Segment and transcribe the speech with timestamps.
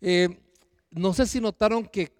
[0.00, 0.40] Eh,
[0.90, 2.14] no sé si notaron que,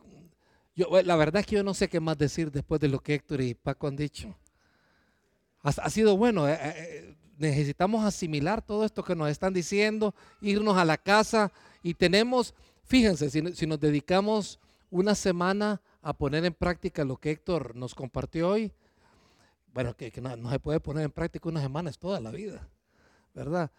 [0.74, 3.14] yo, la verdad es que yo no sé qué más decir después de lo que
[3.14, 4.34] Héctor y Paco han dicho.
[5.62, 10.84] Ha, sido bueno, eh, eh, necesitamos asimilar todo esto que nos están diciendo, irnos a
[10.84, 11.50] la casa
[11.82, 12.54] y tenemos,
[12.84, 18.50] fíjense, si, nos dedicamos una semana a poner en práctica lo que Héctor nos compartió
[18.50, 18.72] hoy,
[19.74, 22.68] bueno, que, no, se puede poner en práctica una semana, es toda la vida,
[23.34, 23.70] ¿verdad?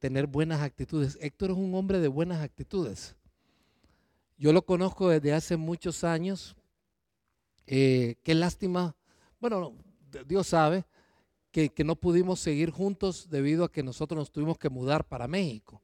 [0.00, 1.16] tener buenas actitudes.
[1.20, 3.14] Héctor es un hombre de buenas actitudes.
[4.36, 6.56] Yo lo conozco desde hace muchos años.
[7.66, 8.96] Eh, qué lástima,
[9.40, 9.74] bueno,
[10.26, 10.84] Dios sabe
[11.52, 15.82] que, no pudimos seguir juntos debido a que nosotros nos tuvimos que mudar para México.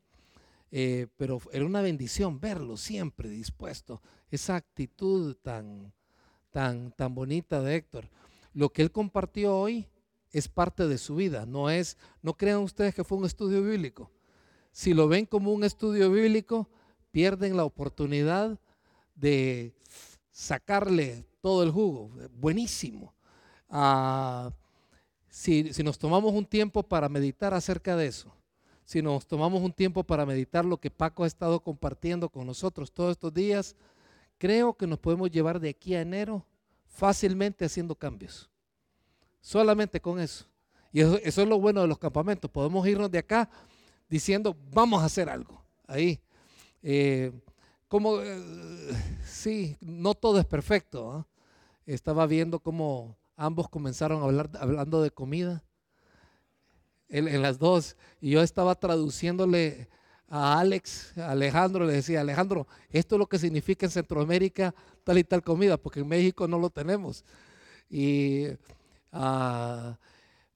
[0.71, 5.93] Eh, pero era una bendición verlo siempre dispuesto, esa actitud tan,
[6.51, 8.09] tan, tan bonita de Héctor.
[8.53, 9.87] Lo que él compartió hoy
[10.31, 14.11] es parte de su vida, no es, no crean ustedes que fue un estudio bíblico.
[14.73, 16.69] Si lo ven como un estudio bíblico,
[17.19, 18.61] pierden la oportunidad
[19.17, 19.75] de
[20.31, 22.13] sacarle todo el jugo.
[22.37, 23.13] Buenísimo.
[23.69, 24.53] Ah,
[25.29, 28.33] si, si nos tomamos un tiempo para meditar acerca de eso,
[28.85, 32.93] si nos tomamos un tiempo para meditar lo que Paco ha estado compartiendo con nosotros
[32.93, 33.75] todos estos días,
[34.39, 36.47] creo que nos podemos llevar de aquí a enero
[36.87, 38.49] fácilmente haciendo cambios.
[39.41, 40.47] Solamente con eso.
[40.93, 42.49] Y eso, eso, es lo bueno de los campamentos.
[42.49, 43.51] Podemos irnos de acá
[44.09, 45.61] diciendo, vamos a hacer algo.
[45.89, 46.21] Ahí,
[46.83, 47.33] eh,
[47.89, 48.43] como, eh,
[49.25, 51.13] sí, no todo es perfecto.
[51.13, 51.27] ¿ah?
[51.87, 55.65] Estaba viendo cómo ambos comenzaron a hablar hablando de comida
[57.09, 57.97] en, las dos.
[58.21, 59.89] Y yo estaba traduciéndole
[60.29, 64.75] a Alex, a Alejandro, le decía, Alejandro, esto es lo que significa en Centroamérica
[65.05, 67.25] tal y tal comida, porque en México no lo tenemos.
[67.89, 68.47] Y,
[69.13, 69.97] ah,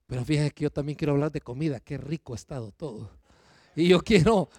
[0.07, 3.11] pero fíjense que yo también quiero hablar de comida, qué rico ha estado todo.
[3.75, 4.51] Y yo quiero,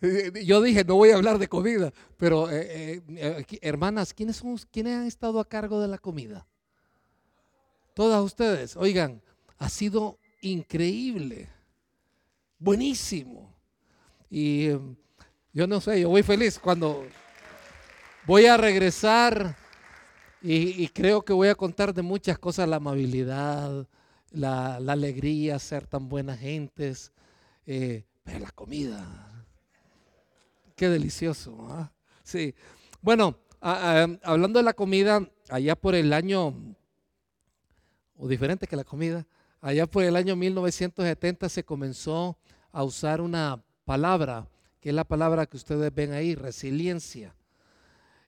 [0.44, 4.96] yo dije, no voy a hablar de comida, pero eh, eh, hermanas, ¿quiénes, son, ¿quiénes
[4.96, 6.46] han estado a cargo de la comida?
[7.94, 9.20] Todas ustedes, oigan,
[9.58, 11.48] ha sido increíble,
[12.58, 13.54] buenísimo.
[14.30, 14.96] Y em,
[15.52, 17.04] yo no sé, yo voy feliz cuando
[18.26, 19.56] voy a regresar
[20.42, 23.86] y, creo que voy a contar de muchas cosas, la amabilidad,
[24.30, 27.12] la, alegría, ser tan buenas gentes,
[27.66, 29.29] eh, pero la comida,
[30.80, 31.90] Qué delicioso.
[32.22, 32.54] Sí.
[33.02, 36.54] Bueno, hablando de la comida, allá por el año,
[38.16, 39.26] o diferente que la comida,
[39.60, 42.38] allá por el año 1970 se comenzó
[42.72, 44.48] a usar una palabra,
[44.80, 47.36] que es la palabra que ustedes ven ahí, resiliencia.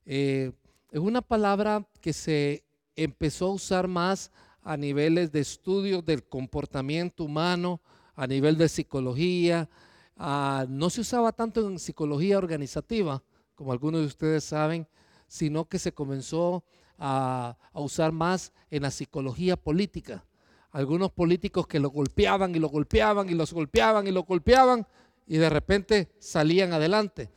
[0.04, 0.52] Eh,
[0.90, 2.64] es una palabra que se
[2.96, 4.30] empezó a usar más
[4.60, 7.80] a niveles de estudios del comportamiento humano,
[8.14, 9.70] a nivel de psicología,
[10.16, 13.22] Ah, no se usaba tanto en psicología organizativa,
[13.54, 14.86] como algunos de ustedes saben,
[15.28, 16.64] sino que se comenzó
[16.98, 20.24] a, usar más en la psicología política.
[20.70, 24.86] Algunos políticos que lo golpeaban y lo golpeaban y los golpeaban y lo golpeaban
[25.26, 27.30] y de repente salían adelante.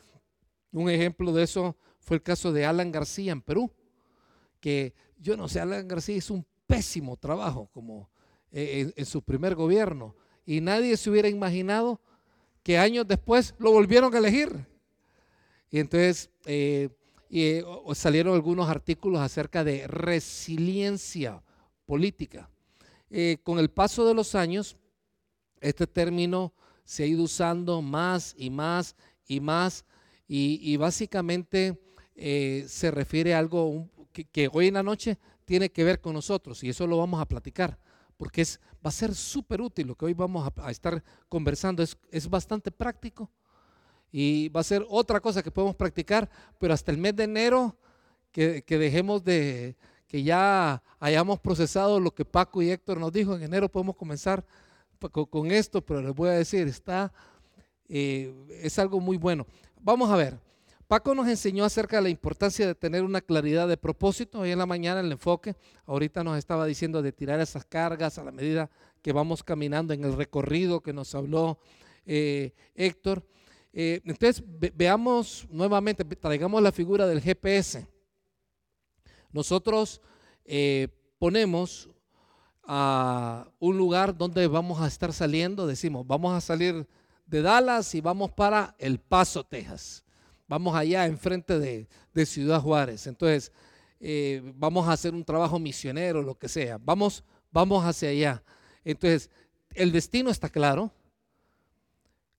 [0.72, 3.72] Un ejemplo de eso fue el caso de Alan García en Perú,
[4.60, 8.10] que yo no sé, Alan García hizo un pésimo trabajo como
[8.52, 10.16] eh, en su primer gobierno
[10.46, 12.00] y nadie se hubiera imaginado
[12.66, 14.66] que años después lo volvieron a elegir.
[15.70, 16.90] Y entonces eh,
[17.30, 21.44] eh, salieron algunos artículos acerca de resiliencia
[21.86, 22.50] política.
[23.12, 24.78] Eh, con el paso de los años,
[25.62, 28.96] este término se ha ido usando más y más
[29.28, 29.86] y más
[30.28, 31.80] y, básicamente
[32.16, 36.64] se refiere a algo que, que hoy en la noche tiene que ver con nosotros
[36.64, 37.78] y eso lo vamos a platicar
[38.18, 41.98] porque es, va a ser súper útil lo que hoy vamos a, estar conversando, es,
[42.12, 43.30] es, bastante práctico
[44.12, 47.78] y va a ser otra cosa que podemos practicar, pero hasta el mes de enero
[48.32, 49.76] que, que dejemos de,
[50.08, 54.46] que ya hayamos procesado lo que Paco y Héctor nos dijo, en enero podemos comenzar
[55.12, 57.12] con, esto, pero les voy a decir, está,
[57.88, 59.46] eh, es algo muy bueno.
[59.82, 60.40] Vamos a ver,
[60.88, 64.42] Paco nos enseñó acerca de la importancia de tener una claridad de propósito.
[64.42, 65.56] Hoy en la mañana el enfoque,
[65.88, 68.70] ahorita nos estaba diciendo de tirar esas cargas a la medida
[69.02, 71.58] que vamos caminando en el recorrido que nos habló
[72.06, 73.26] eh, Héctor.
[73.74, 74.44] Eh, entonces,
[74.76, 77.88] veamos nuevamente, traigamos la figura del GPS.
[79.32, 80.02] Nosotros
[80.46, 81.90] eh, ponemos
[82.64, 86.88] a un lugar donde vamos a estar saliendo, decimos, vamos a salir
[87.26, 90.05] de Dallas y vamos para El Paso, Texas
[90.48, 93.08] vamos allá enfrente de, de Ciudad Juárez.
[93.08, 93.52] Entonces,
[94.00, 96.78] eh, vamos a hacer un trabajo misionero, lo que sea.
[96.78, 98.44] Vamos, vamos hacia allá.
[98.84, 99.30] Entonces,
[99.74, 100.92] el destino está claro.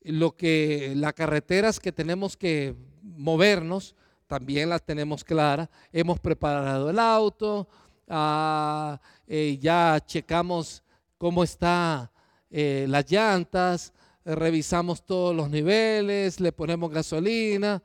[0.02, 5.68] Lo que, las carreteras que tenemos que movernos, también la tenemos clara.
[5.92, 7.68] Hemos preparado el auto,
[8.08, 10.82] ah, eh, ya checamos
[11.18, 12.12] cómo está
[12.50, 13.92] eh, las llantas,
[14.26, 17.82] revisamos todos los niveles, le ponemos gasolina,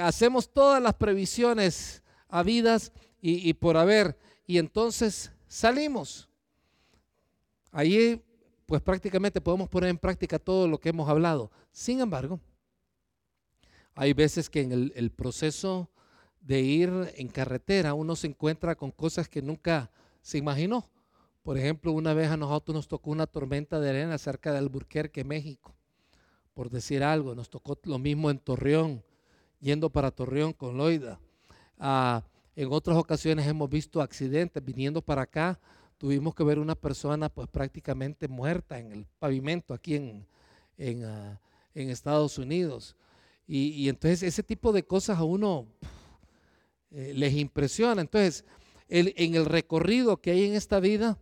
[0.00, 4.16] hacemos todas las previsiones habidas y, y por haber.
[4.46, 6.28] Y entonces salimos.
[7.72, 8.22] Ahí
[8.66, 11.50] pues prácticamente podemos poner en práctica todo lo que hemos hablado.
[11.70, 12.40] Sin embargo,
[13.94, 15.90] hay veces que en el, proceso
[16.40, 19.90] de ir en carretera uno se encuentra con cosas que nunca
[20.22, 20.88] se imaginó.
[21.44, 25.24] Por ejemplo, una vez a nosotros nos tocó una tormenta de arena cerca de Alburquerque,
[25.24, 25.74] México.
[26.54, 29.04] Por decir algo, nos tocó lo mismo en Torreón,
[29.60, 31.20] yendo para Torreón con Loida.
[31.78, 32.24] Ah,
[32.56, 35.60] en otras ocasiones hemos visto accidentes viniendo para acá
[35.98, 40.26] tuvimos que ver una persona pues prácticamente muerta en el pavimento aquí en,
[40.78, 41.38] en, ah,
[41.74, 42.96] Estados Unidos.
[43.46, 45.66] Y, entonces ese tipo de cosas a uno
[46.90, 48.00] eh, les impresiona.
[48.00, 48.46] Entonces,
[48.88, 51.18] en el recorrido que hay en esta vida,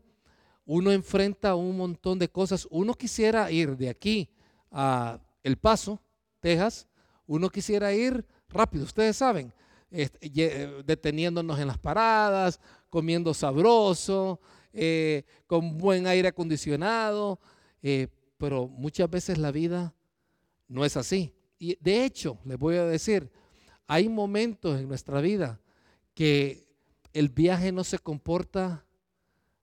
[0.65, 2.67] uno enfrenta un montón de cosas.
[2.71, 4.31] Uno quisiera ir de aquí
[4.71, 6.01] a El Paso,
[6.41, 6.89] Texas,
[7.27, 9.53] uno quisiera ir rápido, ustedes saben,
[9.91, 14.41] eh, deteniéndonos en las paradas, comiendo sabroso,
[14.73, 17.39] eh, con buen aire acondicionado,
[17.83, 18.09] eh,
[18.39, 19.95] pero muchas veces la vida
[20.69, 21.35] no es así.
[21.59, 23.31] Y de hecho, les voy a decir,
[23.87, 25.61] hay momentos en nuestra vida
[26.15, 26.67] que
[27.13, 28.85] el viaje no se comporta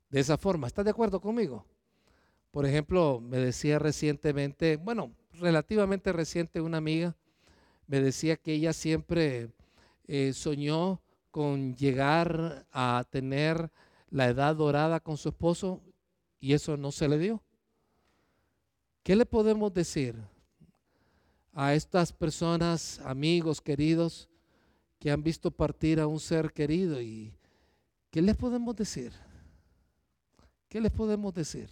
[0.10, 0.68] de esa forma.
[0.68, 1.66] ¿Estás de acuerdo conmigo?
[2.52, 7.16] Por ejemplo, me decía recientemente, bueno, relativamente reciente una amiga,
[7.88, 9.52] me decía que ella siempre
[10.08, 11.02] eh, soñó
[11.32, 13.72] con llegar a tener
[14.10, 15.82] la edad dorada con su esposo
[16.40, 17.44] y eso no se le dio.
[19.04, 20.16] ¿Qué le podemos decir
[21.54, 24.30] a estas personas, amigos, queridos,
[25.00, 27.00] que han visto partir a un ser querido?
[27.02, 27.34] ¿Y
[28.12, 29.14] qué les podemos decir?
[30.70, 31.68] ¿Qué les podemos decir?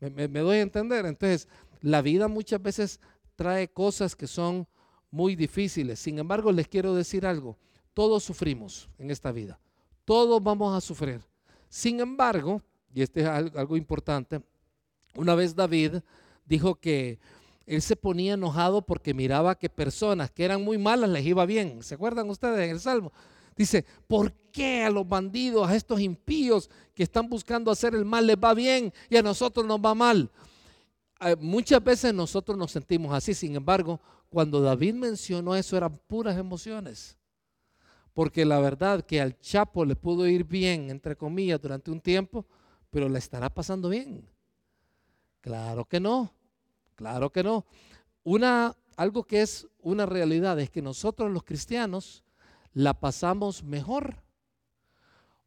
[0.00, 1.06] Me, doy a entender.
[1.06, 1.48] Entonces,
[1.80, 3.00] la vida muchas veces
[3.34, 4.68] trae cosas que son
[5.10, 5.98] muy difíciles.
[5.98, 7.56] Sin embargo, les quiero decir algo.
[7.94, 9.58] Todos sufrimos en esta vida.
[10.04, 11.22] Todos vamos a sufrir.
[11.70, 12.62] Sin embargo,
[12.94, 14.42] y este es algo importante,
[15.14, 15.96] una vez David
[16.44, 17.18] dijo que
[17.66, 21.82] él se ponía enojado porque miraba que personas que eran muy malas les iba bien.
[21.82, 23.12] ¿Se acuerdan ustedes en el Salmo?
[23.56, 28.26] Dice, ¿por qué a los bandidos, a estos impíos que están buscando hacer el mal
[28.26, 30.30] les va bien y a nosotros nos va mal?
[31.20, 36.36] Eh, muchas veces nosotros nos sentimos así, sin embargo, cuando David mencionó eso eran puras
[36.36, 37.16] emociones
[38.16, 42.46] porque la verdad que al Chapo le pudo ir bien, entre comillas, durante un tiempo,
[42.88, 44.26] pero le estará pasando bien.
[45.42, 46.32] Claro que no,
[46.94, 47.66] claro que no.
[48.24, 52.24] Una, algo que es una realidad es que nosotros los cristianos
[52.76, 54.22] la pasamos mejor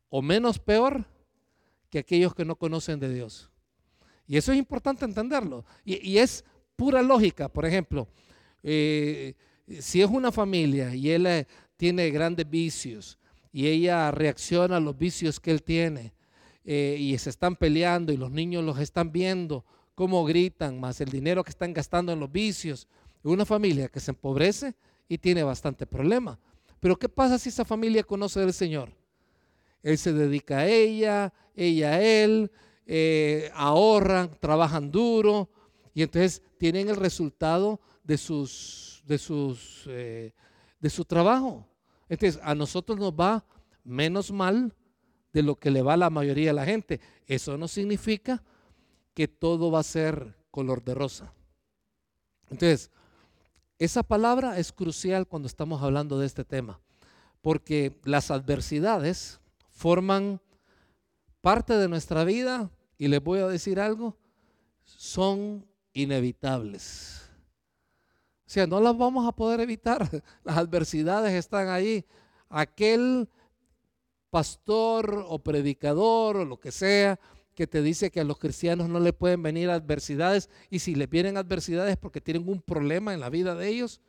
[0.09, 1.05] o menos peor
[1.91, 3.51] que aquellos que no conocen de Dios.
[4.25, 5.63] Y eso es importante entenderlo.
[5.85, 6.43] Y, es
[6.75, 7.47] pura lógica.
[7.47, 8.07] Por ejemplo,
[8.63, 9.35] eh,
[9.79, 11.45] si es una familia y él
[11.77, 13.19] tiene grandes vicios
[13.53, 16.13] y ella reacciona a los vicios que él tiene
[16.65, 21.09] eh, y se están peleando y los niños los están viendo, cómo gritan, más el
[21.09, 22.87] dinero que están gastando en los vicios.
[23.21, 24.73] Una familia que se empobrece
[25.07, 26.39] y tiene bastante problema.
[26.79, 28.91] Pero ¿qué pasa si esa familia conoce del Señor?
[29.83, 32.51] Él se dedica a ella, ella a él,
[32.85, 35.49] eh, ahorran, trabajan duro
[35.93, 38.19] y entonces tienen el resultado de
[39.87, 40.33] eh,
[40.79, 41.67] de su trabajo.
[42.07, 43.45] Entonces, a nosotros nos va
[43.83, 44.73] menos mal
[45.31, 46.99] de lo que le va a la mayoría de la gente.
[47.27, 48.43] Eso no significa
[49.13, 51.33] que todo va a ser color de rosa.
[52.49, 52.89] Entonces,
[53.79, 56.81] esa palabra es crucial cuando estamos hablando de este tema,
[57.41, 60.41] porque las adversidades forman
[61.39, 64.17] parte de nuestra vida y les voy a decir algo,
[64.83, 67.21] son inevitables.
[68.45, 70.09] O sea, no las vamos a poder evitar.
[70.43, 72.03] Las adversidades están ahí.
[72.49, 73.29] Aquel
[74.31, 77.19] pastor o predicador o lo que sea
[77.59, 81.07] que te dice que a los cristianos no le pueden venir adversidades y si le
[81.07, 83.99] vienen adversidades porque tienen un problema en la vida de ellos,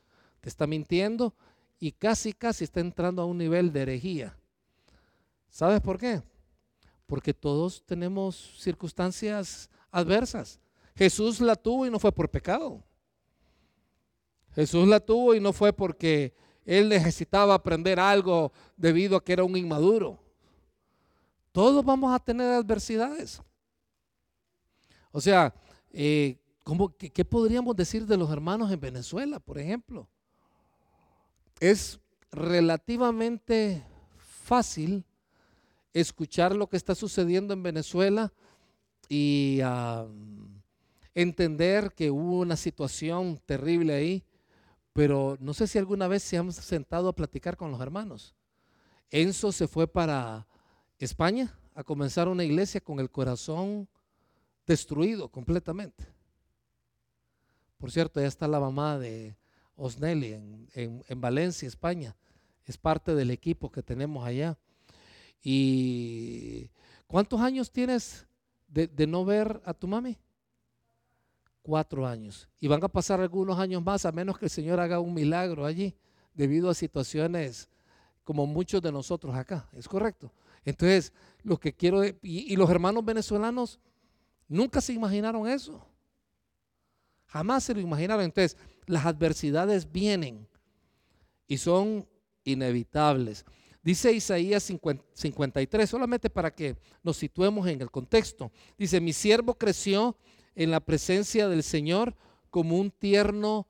[0.40, 1.34] te está mintiendo
[1.80, 4.38] y casi, casi está entrando a un nivel de herejía.
[5.48, 6.22] ¿Sabes por qué?
[7.08, 10.60] Porque todos tenemos circunstancias adversas.
[10.94, 12.84] Jesús la tuvo y no fue por pecado.
[14.54, 19.42] Jesús la tuvo y no fue porque él necesitaba aprender algo debido a que era
[19.42, 20.22] un inmaduro.
[21.52, 23.42] Todos vamos a tener adversidades.
[25.12, 25.52] O sea,
[25.92, 26.38] eh,
[26.98, 30.08] ¿qué, podríamos decir de los hermanos en Venezuela, por ejemplo?
[31.60, 32.00] es
[32.32, 33.84] relativamente
[34.16, 35.04] fácil
[35.92, 38.32] escuchar lo que está sucediendo en Venezuela
[39.08, 39.60] y
[41.14, 44.24] entender que hubo una situación terrible ahí,
[44.92, 48.34] pero no sé si alguna vez se han sentado a platicar con los hermanos.
[49.10, 50.46] Enzo se fue para
[51.04, 53.88] España a comenzar una iglesia con el corazón
[54.66, 56.06] destruido completamente.
[57.78, 59.36] Por cierto, ya está la mamá de
[59.76, 62.14] Osnelli en, en Valencia, España.
[62.66, 64.56] Es parte del equipo que tenemos allá.
[65.42, 66.70] ¿Y
[67.06, 68.26] cuántos años tienes
[68.68, 70.18] de, no ver a tu mami?
[71.62, 72.48] Cuatro años.
[72.60, 75.64] Y van a pasar algunos años más a menos que el Señor haga un milagro
[75.64, 75.94] allí,
[76.34, 77.68] debido a situaciones
[78.24, 79.68] como muchos de nosotros acá.
[79.72, 80.30] ¿Es correcto?
[80.64, 81.12] Entonces,
[81.42, 83.78] lo que quiero, y, y los hermanos venezolanos
[84.48, 85.86] nunca se imaginaron eso.
[87.26, 88.24] Jamás se lo imaginaron.
[88.24, 90.48] Entonces, las adversidades vienen
[91.46, 92.06] y son
[92.44, 93.44] inevitables.
[93.82, 98.52] Dice Isaías 53, solamente para que nos situemos en el contexto.
[98.76, 100.16] Dice, mi siervo creció
[100.54, 102.14] en la presencia del Señor
[102.50, 103.66] como un tierno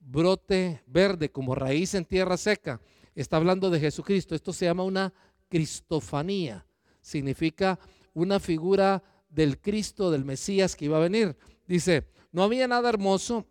[0.00, 2.80] brote verde, como raíz en tierra seca.
[3.14, 4.34] Está hablando de Jesucristo.
[4.34, 5.14] Esto se llama una
[5.48, 6.66] cristofanía.
[7.00, 7.78] Significa
[8.12, 11.36] una figura del Cristo, del Mesías que iba a venir.
[11.66, 13.46] Dice, no había nada hermoso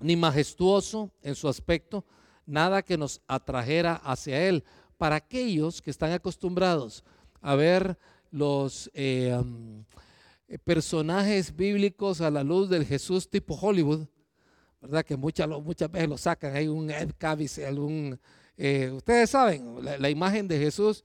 [0.00, 2.04] ni majestuoso en su aspecto,
[2.46, 4.64] nada que nos atrajera hacia Él
[4.96, 7.04] para aquellos que están acostumbrados
[7.40, 7.98] a ver
[8.30, 9.38] los eh,
[10.48, 14.06] eh, personajes bíblicos a la luz del Jesús tipo Hollywood,
[14.80, 15.04] ¿verdad?
[15.04, 18.18] Que muchas, muchas veces lo sacan, hay un Ed Cavis, algún...
[18.56, 21.04] Eh, ustedes saben, la, la, imagen de Jesús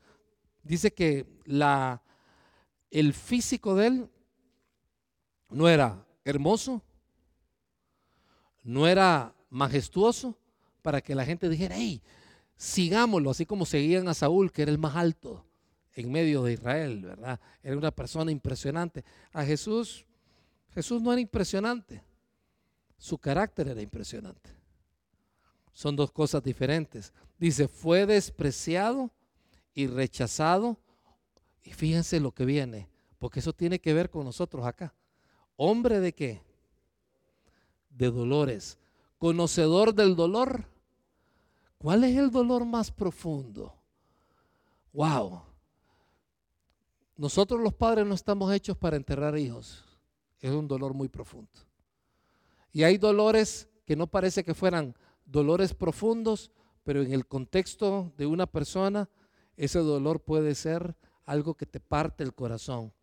[0.63, 2.03] dice que la,
[2.91, 4.09] el físico de él
[5.49, 6.83] no era hermoso,
[8.63, 10.37] no era majestuoso,
[10.81, 12.01] para que la gente dijera, hey,
[12.55, 15.45] sigámoslo, así como seguían a Saúl, que era el más alto
[15.93, 17.39] en medio de Israel, ¿verdad?
[17.61, 19.03] Era una persona impresionante.
[19.33, 20.05] A Jesús,
[20.73, 22.03] Jesús no era impresionante,
[22.97, 24.58] su carácter era impresionante.
[25.79, 27.13] Son dos cosas diferentes.
[27.37, 29.11] Dice, fue despreciado
[29.73, 30.77] y rechazado.
[31.63, 34.93] Y fíjense lo que viene, porque eso tiene que ver con nosotros acá.
[35.55, 36.43] Hombre de qué?
[37.91, 38.77] De dolores.
[39.19, 40.67] Conocedor del dolor
[41.77, 43.73] ¿Cuál es el dolor más profundo?
[44.91, 45.43] Wow.
[47.15, 49.85] Nosotros los padres no estamos hechos para enterrar hijos.
[50.41, 51.49] Es un dolor muy profundo.
[52.73, 54.93] Y hay dolores que no parece que fueran
[55.31, 56.51] dolores profundos,
[56.83, 59.09] pero en el contexto de una persona,
[59.57, 60.95] ese dolor puede ser
[61.25, 62.93] algo que te parte el corazón.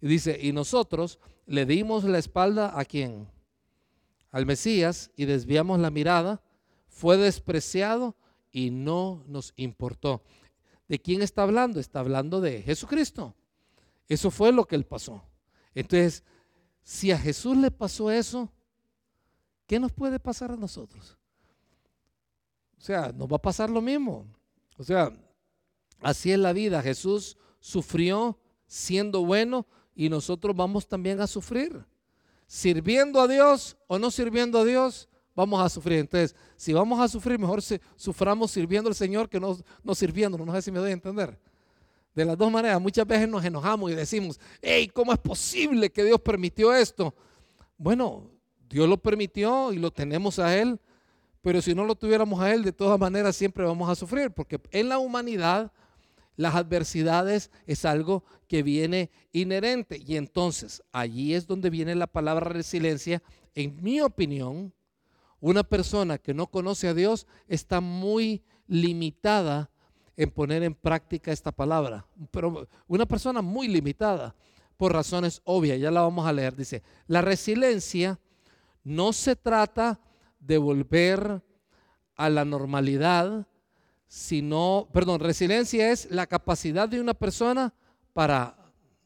[0.00, 3.28] Y dice, y nosotros le dimos la espalda a quién?
[4.30, 6.42] Al Mesías y desviamos la mirada,
[6.88, 8.16] fue despreciado
[8.50, 10.22] y no nos importó.
[10.88, 11.80] ¿De quién está hablando?
[11.80, 13.34] Está hablando de Jesucristo.
[14.08, 15.22] Eso fue lo que él pasó.
[15.74, 16.22] Entonces,
[16.82, 18.50] si a Jesús le pasó eso,
[19.66, 21.18] ¿qué nos puede pasar a nosotros?
[22.78, 24.26] O sea, nos va a pasar lo mismo.
[24.78, 25.12] O sea,
[26.00, 26.82] así es la vida.
[26.82, 31.84] Jesús sufrió siendo bueno y nosotros vamos también a sufrir.
[32.46, 35.98] Sirviendo a Dios o no sirviendo a Dios, vamos a sufrir.
[36.00, 37.60] Entonces, si vamos a sufrir, mejor
[37.96, 40.38] suframos sirviendo al Señor que no, no sirviendo.
[40.38, 41.38] No sé si me doy a entender.
[42.14, 46.02] De las dos maneras, muchas veces nos enojamos y decimos, hey, ¿cómo es posible que
[46.02, 47.14] Dios permitió esto?
[47.76, 48.30] Bueno,
[48.70, 50.80] Dios lo permitió y lo tenemos a Él,
[51.46, 54.60] pero si no lo tuviéramos a Él, de todas maneras siempre vamos a sufrir, porque
[54.72, 55.70] en la humanidad
[56.34, 60.02] las adversidades es algo que viene inherente.
[60.04, 63.22] Y entonces allí es donde viene la palabra resiliencia,
[63.54, 64.72] en mi opinión,
[65.38, 69.70] una persona que no conoce a Dios está muy limitada
[70.16, 72.08] en poner en práctica esta palabra.
[72.32, 74.34] Pero una persona muy limitada
[74.76, 76.56] por razones obvias, ya la vamos a leer.
[76.56, 78.18] Dice, la resiliencia
[78.82, 80.00] no se trata
[80.46, 81.42] de volver
[82.16, 83.46] a la normalidad,
[84.06, 87.74] sino, perdón, resiliencia es la capacidad de una persona
[88.12, 88.56] para,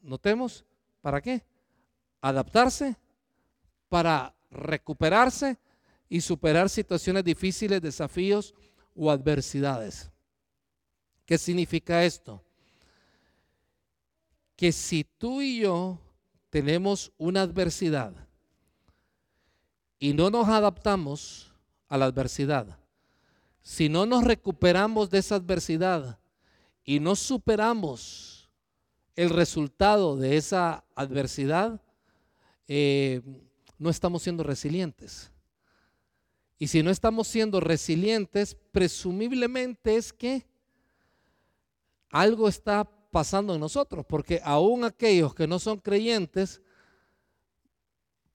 [0.01, 0.65] notemos,
[1.01, 1.43] ¿para qué?
[2.21, 2.95] Adaptarse,
[3.89, 5.57] para recuperarse
[6.07, 8.53] y superar situaciones difíciles, desafíos
[8.95, 10.11] o adversidades.
[11.25, 12.43] ¿Qué significa esto?
[14.55, 15.99] Que si tú y yo
[16.49, 18.13] tenemos una adversidad
[20.01, 21.53] y no nos adaptamos
[21.87, 22.79] a la adversidad,
[23.61, 26.19] si no nos recuperamos de esa adversidad
[26.83, 28.49] y no superamos
[29.15, 31.79] el resultado de esa adversidad,
[32.67, 33.21] eh,
[33.77, 35.31] no estamos siendo resilientes.
[36.57, 40.47] Y si no estamos siendo resilientes, presumiblemente es que
[42.09, 46.59] algo está pasando en nosotros, porque aún aquellos que no son creyentes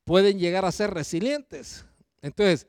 [0.06, 1.84] pueden llegar a ser resilientes.
[2.22, 2.66] Entonces,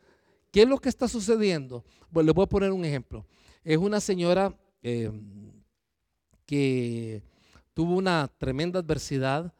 [0.51, 1.85] ¿qué es lo que está sucediendo?
[2.11, 3.25] Les voy a poner un ejemplo.
[3.63, 5.11] Es una señora eh,
[6.47, 7.21] que
[7.75, 9.53] tuvo una tremenda adversidad.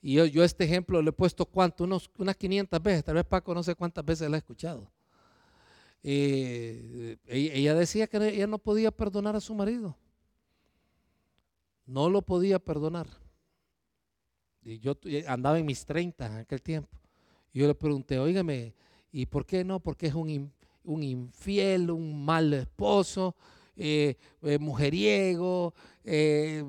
[0.00, 3.62] Y yo, este ejemplo le he puesto cuánto, unas 500 veces, tal vez Paco no
[3.64, 4.88] sé cuántas veces la ha escuchado.
[6.04, 9.96] Eh, ella decía que ella no podía perdonar a su marido.
[11.86, 13.08] No lo podía perdonar.
[14.62, 16.96] Y yo andaba en mis 30 en aquel tiempo.
[17.56, 18.74] Y yo le pregunté, oígame,
[19.10, 19.80] ¿y por qué no?
[19.80, 20.52] Porque es un,
[20.84, 23.34] un infiel, un mal esposo,
[23.74, 25.72] eh, eh, mujeriego,
[26.04, 26.62] eh,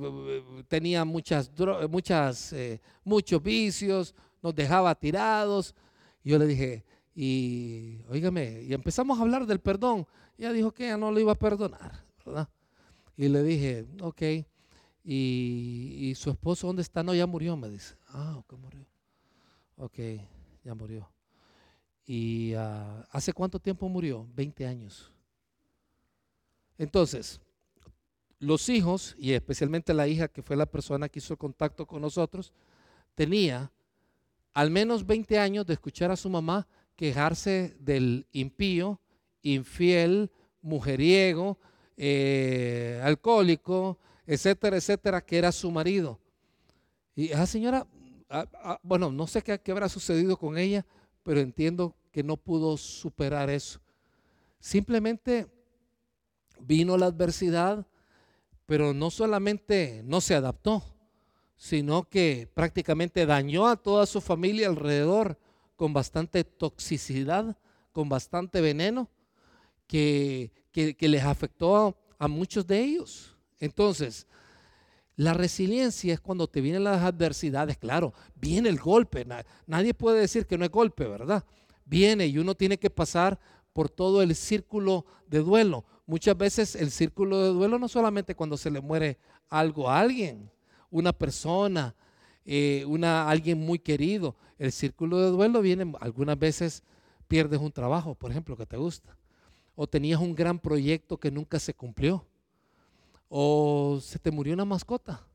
[0.69, 1.51] tenía muchas,
[1.89, 2.55] muchas
[3.03, 5.75] muchos vicios, nos dejaba tirados.
[6.23, 10.07] Y yo le dije, y oígame, y empezamos a hablar del perdón.
[10.37, 12.47] Ella dijo que ella no lo iba a perdonar, ¿verdad?
[13.17, 14.21] Y le dije, ok,
[15.03, 17.03] ¿y, su esposo dónde está?
[17.03, 17.95] No, ya murió, me dice.
[18.07, 18.85] Ah, ok, murió.
[19.75, 19.99] Ok,
[20.67, 21.09] ya murió.
[22.05, 24.27] ¿Y ah, hace cuánto tiempo murió?
[24.35, 25.13] 20 años.
[26.77, 27.39] Entonces,
[28.39, 32.51] los hijos, y especialmente la hija que fue la persona que hizo contacto con nosotros,
[33.15, 33.71] tenía
[34.53, 38.99] al menos 20 años de escuchar a su mamá quejarse del impío,
[39.41, 40.29] infiel,
[40.61, 41.57] mujeriego,
[41.95, 46.19] eh, alcohólico, etcétera, etcétera, que era su marido.
[47.15, 47.87] Y esa señora,
[48.29, 50.85] ah, ah, bueno, no sé qué, habrá sucedido con ella,
[51.23, 53.79] pero entiendo que no pudo superar eso.
[54.59, 55.47] Simplemente
[56.59, 57.85] vino la adversidad,
[58.65, 60.83] pero no solamente no se adaptó,
[61.55, 65.39] sino que prácticamente dañó a toda su familia alrededor
[65.75, 67.57] con bastante toxicidad,
[67.91, 69.09] con bastante veneno,
[69.87, 70.51] que,
[70.99, 73.35] les afectó a, muchos de ellos.
[73.59, 74.27] Entonces,
[75.17, 79.25] la resiliencia es cuando te vienen las adversidades, claro, viene el golpe,
[79.65, 81.43] nadie puede decir que no es golpe, ¿verdad?
[81.85, 83.39] Viene y uno tiene que pasar
[83.73, 85.85] por todo el círculo de duelo.
[86.05, 89.17] Muchas veces el círculo de duelo no solamente cuando se le muere
[89.49, 90.51] algo a alguien,
[90.91, 91.95] una persona,
[92.45, 94.35] eh, una, alguien muy querido.
[94.59, 96.83] El círculo de duelo viene, algunas veces
[97.27, 99.17] pierdes un trabajo, por ejemplo, que te gusta.
[99.75, 102.23] O tenías un gran proyecto que nunca se cumplió.
[103.29, 105.25] O se te murió una mascota.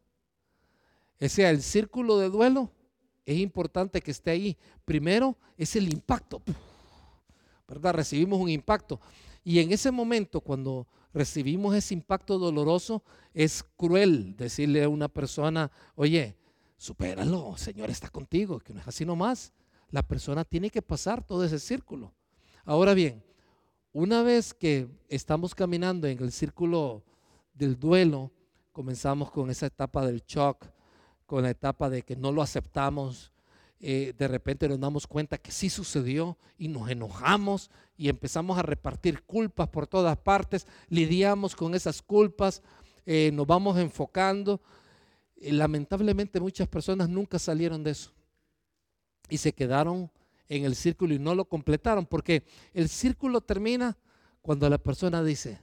[1.21, 2.71] O sea, el círculo de duelo
[3.25, 4.57] es importante que esté ahí.
[4.85, 6.43] Primero es el impacto.
[7.69, 7.95] ¿Verdad?
[7.95, 9.01] Recibimos un impacto.
[9.45, 13.03] Y en ese momento, cuando recibimos ese impacto doloroso,
[13.35, 16.37] es cruel decirle a una persona, oye,
[16.77, 19.53] supéralo, Señor está contigo, que no es así nomás.
[19.91, 22.13] La persona tiene que pasar todo ese círculo.
[22.65, 23.23] Ahora bien,
[23.93, 27.05] una vez que estamos caminando en el círculo
[27.55, 28.31] del duelo,
[28.73, 30.67] comenzamos con esa etapa del shock,
[31.27, 33.33] con la etapa de que no lo aceptamos,
[33.85, 38.63] eh, de repente nos damos cuenta que sí sucedió y nos enojamos y empezamos a
[38.63, 42.63] repartir culpas por todas partes, lidiamos con esas culpas,
[43.07, 44.61] eh, nos vamos enfocando.
[45.37, 48.13] Y lamentablemente muchas personas nunca salieron de eso
[49.29, 50.11] y se quedaron
[50.49, 53.97] en el círculo y no lo completaron, porque el círculo termina
[54.43, 55.59] cuando la persona dice,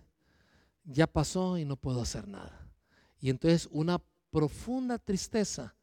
[0.92, 2.68] ya pasó y no puedo hacer nada.
[3.20, 5.76] Y entonces una profunda tristeza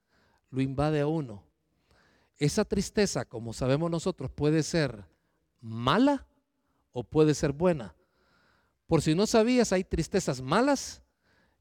[0.51, 1.47] lo invade a uno
[2.39, 5.05] esa tristeza, como sabemos nosotros, puede ser
[5.61, 6.27] mala
[6.93, 7.95] o puede ser buena.
[8.87, 11.03] Por si no sabías, hay tristezas malas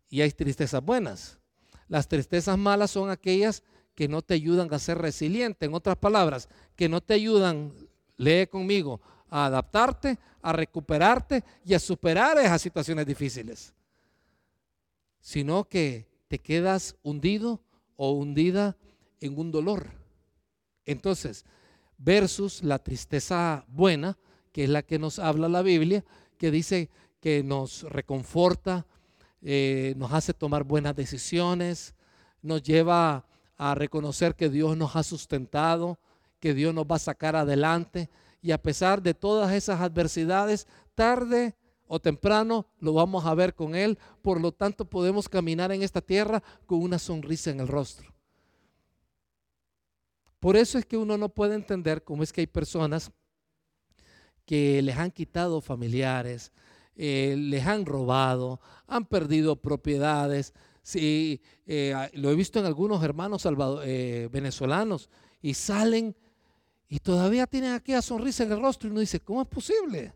[0.09, 1.39] y hay tristezas buenas.
[1.87, 3.63] Las tristezas malas son aquellas
[3.95, 5.65] que no te ayudan a ser resiliente.
[5.65, 7.71] En otras palabras, que no te ayudan,
[8.17, 9.01] lee conmigo,
[9.35, 13.73] a adaptarte, a recuperarte y a superar esas situaciones difíciles.
[15.19, 17.61] Sino que te quedas hundido
[17.97, 18.77] o hundida
[19.19, 19.89] en un dolor.
[20.85, 21.43] Entonces,
[21.97, 24.17] versus la tristeza buena,
[24.53, 26.05] que es la que nos habla la Biblia,
[26.37, 28.85] que dice que nos reconforta,
[29.41, 31.93] eh, nos hace tomar buenas decisiones,
[32.41, 33.25] nos lleva
[33.57, 35.99] a reconocer que Dios nos ha sustentado,
[36.39, 38.09] que Dios nos va a sacar adelante
[38.41, 41.55] y a pesar de todas esas adversidades, tarde
[41.87, 46.01] o temprano lo vamos a ver con Él, por lo tanto podemos caminar en esta
[46.01, 48.13] tierra con una sonrisa en el rostro.
[50.39, 53.11] Por eso es que uno no puede entender cómo es que hay personas
[54.45, 56.51] que les han quitado familiares,
[56.95, 60.53] eh, les han robado, han perdido propiedades.
[60.83, 63.43] Sí, eh, lo he visto en algunos hermanos
[63.83, 65.09] eh, venezolanos
[65.41, 66.15] y salen
[66.87, 70.13] y todavía tienen aquella sonrisa en el rostro y uno dice, ¿cómo es posible?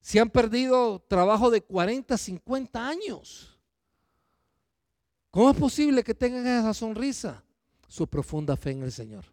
[0.00, 3.58] Si han perdido trabajo de 40, 50 años.
[5.30, 7.42] ¿Cómo es posible que tengan esa sonrisa?
[7.88, 9.24] Su profunda fe en el Señor.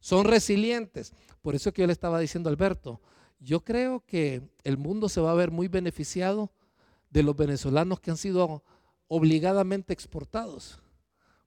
[0.00, 1.12] Son resilientes.
[1.42, 3.00] Por eso que yo le estaba diciendo a Alberto,
[3.38, 6.50] yo creo que el mundo se va a ver muy beneficiado
[7.10, 8.62] de los venezolanos que han sido
[9.08, 10.80] obligadamente exportados,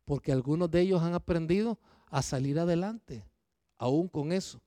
[0.05, 1.77] porque algunos de ellos han aprendido
[2.09, 3.25] a salir adelante,
[3.77, 4.61] aún con eso.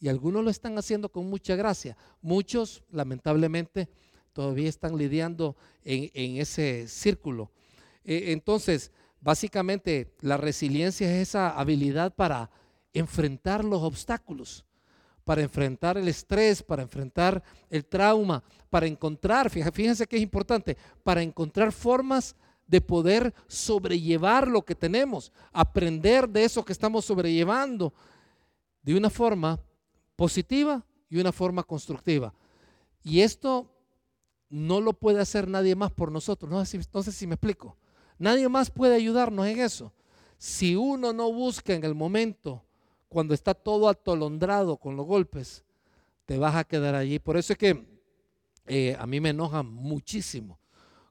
[0.00, 1.96] Y algunos lo están haciendo con mucha gracia.
[2.22, 3.88] Muchos, lamentablemente,
[4.32, 7.50] todavía están lidiando en, ese círculo.
[8.04, 12.50] E, entonces, básicamente, la resiliencia es esa habilidad para
[12.92, 14.64] enfrentar los obstáculos,
[15.24, 21.22] para enfrentar el estrés, para enfrentar el trauma, para encontrar, fíjense que es importante, para
[21.22, 22.36] encontrar formas
[22.80, 27.94] poder sobrellevar lo que tenemos, aprender de eso que estamos sobrellevando
[28.82, 29.58] de una forma
[30.16, 32.34] positiva y una forma constructiva.
[33.02, 33.70] Y esto
[34.50, 36.50] no lo puede hacer nadie más por nosotros.
[36.50, 37.76] No sé, si, si me explico.
[38.18, 39.92] Nadie más puede ayudarnos en eso.
[40.36, 42.64] Si uno no busca en el momento,
[43.08, 45.64] cuando está todo atolondrado con los golpes,
[46.26, 47.18] te vas a quedar allí.
[47.18, 47.86] Por eso es que
[48.66, 50.57] eh, a mí me enoja muchísimo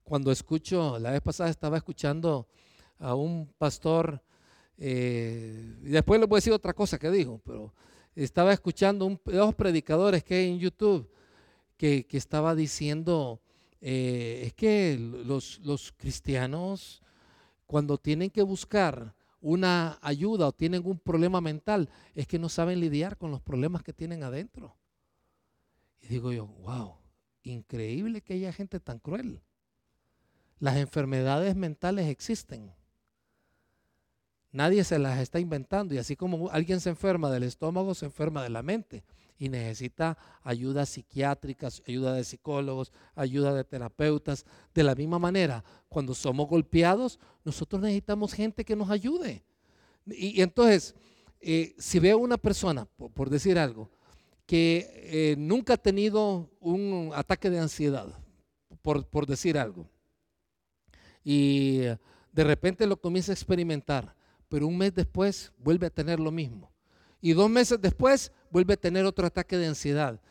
[0.08, 2.48] cuando escucho, la vez pasada estaba escuchando
[2.98, 4.24] a un pastor,
[4.78, 7.74] eh, y después le voy a decir otra cosa que dijo, pero
[8.15, 11.10] estaba escuchando un, dos predicadores que hay en YouTube
[11.76, 13.41] que, estaba diciendo,
[13.82, 17.02] eh, es que los cristianos
[17.67, 22.80] cuando tienen que buscar una ayuda o tienen un problema mental, es que no saben
[22.80, 24.76] lidiar con los problemas que tienen adentro.
[26.02, 26.96] Y digo yo, wow,
[27.43, 29.41] increíble que haya gente tan cruel.
[30.60, 32.74] Las enfermedades mentales existen.
[34.52, 38.41] Nadie se las está inventando y así como alguien se enferma del estómago, se enferma
[38.41, 39.04] de la mente
[39.38, 44.46] y necesita ayuda psiquiátrica, ayuda de psicólogos, ayuda de terapeutas.
[44.74, 49.43] De la misma manera, cuando somos golpeados, nosotros necesitamos gente que nos ayude.
[50.08, 50.96] Y, entonces,
[51.39, 53.91] eh, si veo una persona, por, decir algo,
[54.46, 58.08] que eh, nunca ha tenido un ataque de ansiedad,
[58.82, 59.88] por, por decir algo,
[61.30, 61.80] y
[62.32, 64.16] de repente lo comienza a experimentar,
[64.48, 66.72] pero un mes después vuelve a tener lo mismo.
[67.20, 70.22] Y dos meses después vuelve a tener otro ataque de ansiedad.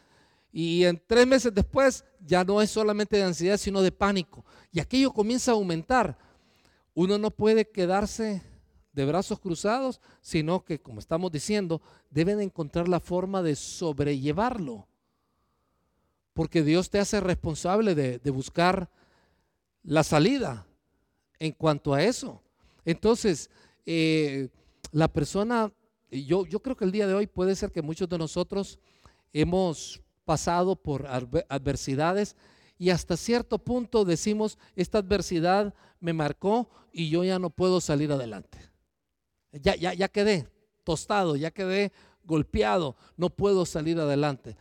[0.50, 4.42] Y en tres meses después ya no es solamente de ansiedad, sino de pánico.
[4.72, 6.16] Y aquello comienza a aumentar.
[6.94, 8.42] Uno no puede quedarse
[8.94, 14.88] de brazos cruzados, sino que, como estamos diciendo, deben encontrar la forma de sobrellevarlo.
[16.32, 18.88] Porque Dios te hace responsable de, buscar
[19.82, 20.66] la salida
[21.38, 22.42] en cuanto a eso.
[22.84, 23.50] Entonces,
[23.84, 24.48] eh,
[24.92, 25.72] la persona,
[26.10, 28.78] yo, creo que el día de hoy puede ser que muchos de nosotros
[29.32, 32.36] hemos pasado por adversidades
[32.78, 38.12] y hasta cierto punto decimos, esta adversidad me marcó y yo ya no puedo salir
[38.12, 38.58] adelante.
[39.52, 40.48] Ya, ya, ya quedé
[40.84, 41.92] tostado, ya quedé
[42.24, 44.56] golpeado, no puedo salir adelante.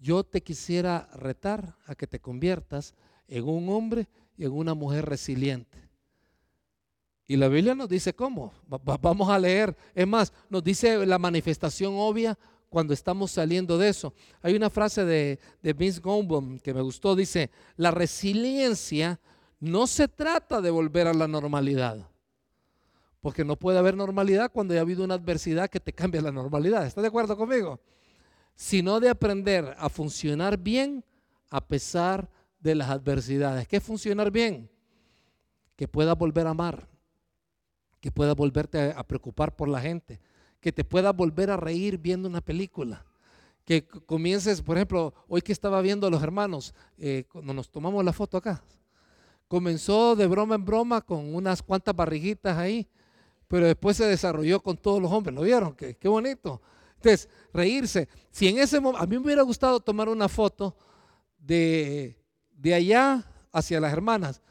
[0.00, 2.94] Yo te quisiera retar a que te conviertas
[3.28, 5.78] en un hombre y en una mujer resiliente.
[7.32, 8.52] Y la Biblia nos dice cómo.
[9.00, 9.74] vamos a leer.
[9.94, 14.12] Es más, nos dice la manifestación obvia cuando estamos saliendo de eso.
[14.42, 17.16] Hay una frase de, de Vince Gombom que me gustó.
[17.16, 19.18] Dice, la resiliencia
[19.60, 22.06] no se trata de volver a la normalidad.
[23.22, 26.86] Porque no puede haber normalidad cuando ha habido una adversidad que te cambia la normalidad.
[26.86, 27.80] ¿Estás de acuerdo conmigo?
[28.54, 31.02] Sino de aprender a funcionar bien
[31.48, 32.28] a pesar
[32.60, 33.66] de las adversidades.
[33.66, 34.68] ¿Qué es funcionar bien?
[35.76, 36.91] Que puedas volver a amar
[38.02, 40.20] que puedas volverte a preocupar por la gente,
[40.60, 43.06] que te puedas volver a reír viendo una película,
[43.64, 48.04] que comiences, por ejemplo, hoy que estaba viendo a los hermanos, eh, cuando nos tomamos
[48.04, 48.60] la foto acá,
[49.46, 52.88] comenzó de broma en broma con unas cuantas barriguitas ahí,
[53.46, 55.76] pero después se desarrolló con todos los hombres, ¿lo vieron?
[55.76, 56.60] Qué, bonito.
[56.96, 58.08] Entonces, reírse.
[58.32, 60.74] Si en ese momento, a mí me hubiera gustado tomar una foto
[61.38, 62.16] de,
[62.50, 64.42] de allá hacia las hermanas,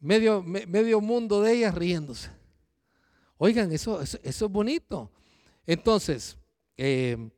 [0.00, 2.30] medio, medio mundo de ellas riéndose.
[3.44, 5.10] Oigan, eso, eso, es bonito.
[5.66, 6.34] Entonces,
[6.78, 7.28] eh,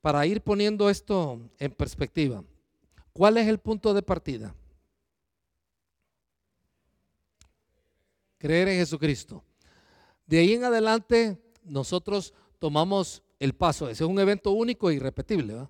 [0.00, 2.44] para ir poniendo esto en perspectiva,
[3.12, 4.54] ¿cuál es el punto de partida?
[8.38, 9.42] Creer en Jesucristo.
[10.28, 13.88] De ahí en adelante, nosotros tomamos el paso.
[13.88, 15.66] Ese es un evento único e irrepetible,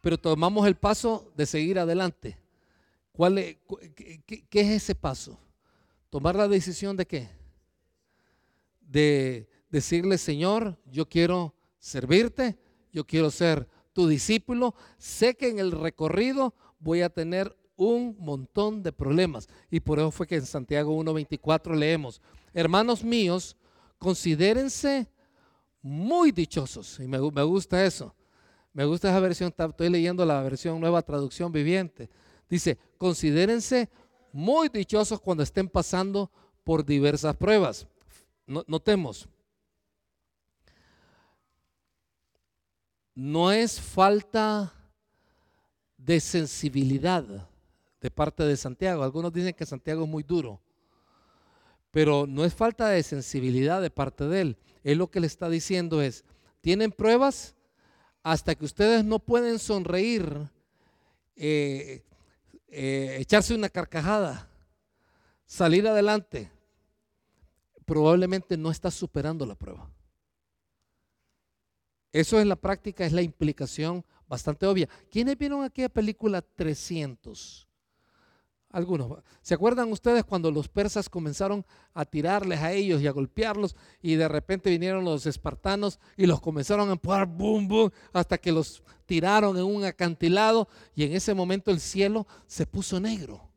[0.00, 2.38] pero tomamos el paso de seguir adelante.
[3.10, 3.58] ¿Cuál
[3.96, 5.36] qué, qué, es ese paso?
[6.10, 7.39] Tomar la decisión de qué?
[8.90, 12.58] De decirle, Señor, yo quiero servirte,
[12.92, 18.82] yo quiero ser tu discípulo, sé que en el recorrido voy a tener un montón
[18.82, 19.48] de problemas.
[19.70, 22.20] Y por eso fue que en Santiago 1.24 leemos,
[22.52, 23.56] hermanos míos,
[23.98, 25.08] considérense
[25.82, 26.98] muy dichosos.
[27.00, 28.14] Y me, me, gusta eso.
[28.72, 32.10] Me gusta esa versión, estoy leyendo la versión nueva traducción viviente.
[32.48, 33.88] Dice, considérense
[34.32, 36.30] muy dichosos cuando estén pasando
[36.64, 37.86] por diversas pruebas.
[38.66, 39.28] Notemos,
[43.14, 44.72] no es falta
[45.96, 47.48] de sensibilidad
[48.00, 49.04] de parte de Santiago.
[49.04, 50.60] Algunos dicen que Santiago es muy duro,
[51.92, 54.58] pero no es falta de sensibilidad de parte de él.
[54.82, 56.24] Él lo que le está diciendo es,
[56.60, 57.54] tienen pruebas
[58.24, 60.50] hasta que ustedes no pueden sonreír,
[61.36, 62.02] eh,
[62.66, 64.50] eh, echarse una carcajada,
[65.46, 66.50] salir adelante.
[67.90, 69.90] Probablemente no está superando la prueba.
[72.12, 74.88] Eso es la práctica, es la implicación bastante obvia.
[75.10, 77.66] ¿Quiénes vieron aquella película 300?
[78.68, 79.24] Algunos.
[79.42, 84.14] ¿Se acuerdan ustedes cuando los persas comenzaron a tirarles a ellos y a golpearlos y
[84.14, 88.84] de repente vinieron los espartanos y los comenzaron a empujar, boom, boom, hasta que los
[89.04, 93.50] tiraron en un acantilado y en ese momento el cielo se puso negro.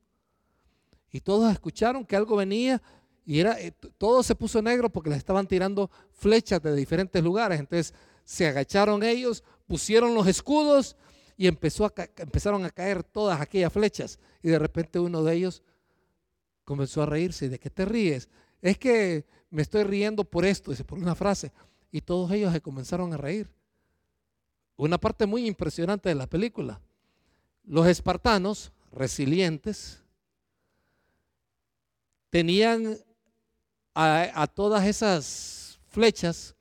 [1.11, 2.81] Y todos escucharon que algo venía
[3.25, 7.59] y era, eh, todo se puso negro porque les estaban tirando flechas de diferentes lugares.
[7.59, 7.93] Entonces
[8.25, 10.97] se agacharon ellos, pusieron los escudos
[11.37, 14.19] y empezó empezaron a caer todas aquellas flechas.
[14.41, 15.63] Y de repente uno de ellos
[16.65, 17.49] comenzó a reírse.
[17.49, 18.29] ¿De qué te ríes?
[18.61, 21.51] Es que me estoy riendo por esto, dice, por una frase.
[21.91, 23.49] Y todos ellos se comenzaron a reír.
[24.75, 26.81] Una parte muy impresionante de la película.
[27.63, 30.03] Los espartanos, resilientes,
[32.29, 32.97] tenían
[33.95, 36.55] a, todas esas flechas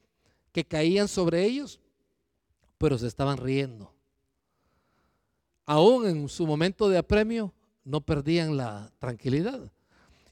[0.52, 1.80] que caían sobre ellos,
[2.78, 3.92] pero se estaban riendo
[5.66, 7.52] aún en su momento de apremio,
[7.84, 9.72] no perdían la tranquilidad.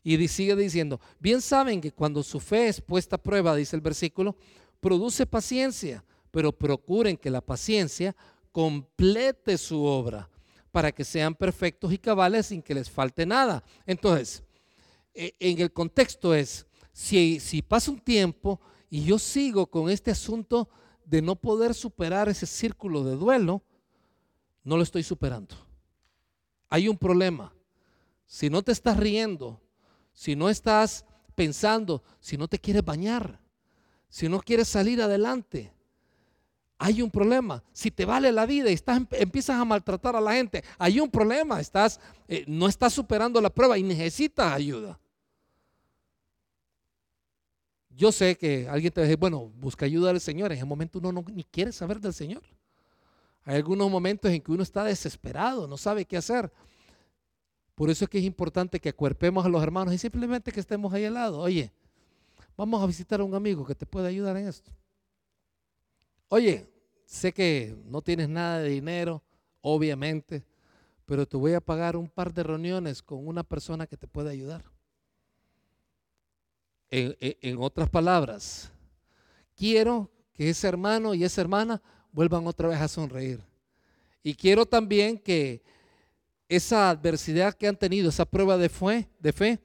[0.02, 3.82] Y sigue diciendo, bien saben que cuando su fe es puesta a prueba, dice el
[3.82, 4.36] versículo,
[4.80, 8.16] produce paciencia, pero procuren que la paciencia
[8.52, 10.28] complete su obra
[10.72, 13.62] para que sean perfectos y cabales sin que les falte nada.
[13.86, 14.42] Entonces,
[15.12, 16.66] e, en el contexto es,
[17.00, 18.60] si, pasa un tiempo
[18.90, 20.68] y yo sigo con este asunto
[21.06, 23.62] de no poder superar ese círculo de duelo,
[24.62, 25.56] no lo estoy superando.
[26.68, 27.54] Hay un problema.
[28.26, 29.60] Si no te estás riendo,
[30.12, 33.40] si no estás pensando, si no te quieres bañar,
[34.10, 35.72] si no quieres salir adelante,
[36.76, 37.64] hay un problema.
[37.72, 41.00] Si te vale la vida y estás, em, empiezas a maltratar a la gente, hay
[41.00, 41.60] un problema.
[41.60, 44.99] Estás, eh, no estás superando la prueba y necesitas ayuda.
[48.00, 50.52] Yo sé que alguien te dice, bueno, busca ayuda del Señor.
[50.52, 52.42] En ese momento uno no, ni quiere saber del Señor.
[53.44, 56.50] Hay algunos momentos en que uno está desesperado, no sabe qué hacer.
[57.74, 60.94] Por eso es que es importante que acuerpemos a los hermanos y simplemente que estemos
[60.94, 61.40] ahí al lado.
[61.40, 61.74] Oye,
[62.56, 64.72] vamos a visitar a un amigo que te puede ayudar en esto.
[66.28, 66.72] Oye,
[67.04, 69.22] sé que no tienes nada de dinero,
[69.60, 70.42] obviamente,
[71.04, 74.30] pero te voy a pagar un par de reuniones con una persona que te puede
[74.30, 74.69] ayudar.
[76.90, 78.70] En, otras palabras,
[79.56, 81.80] quiero que ese hermano y esa hermana
[82.12, 83.40] vuelvan otra vez a sonreír.
[84.22, 85.62] Y quiero también que
[86.48, 89.60] esa adversidad que han tenido, esa prueba de fe, de fe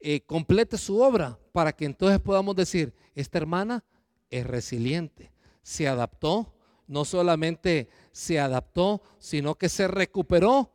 [0.00, 3.84] eh, complete su obra para que entonces podamos decir, esta hermana
[4.30, 6.54] es resiliente, se adaptó,
[6.86, 10.72] no solamente se adaptó, sino que se recuperó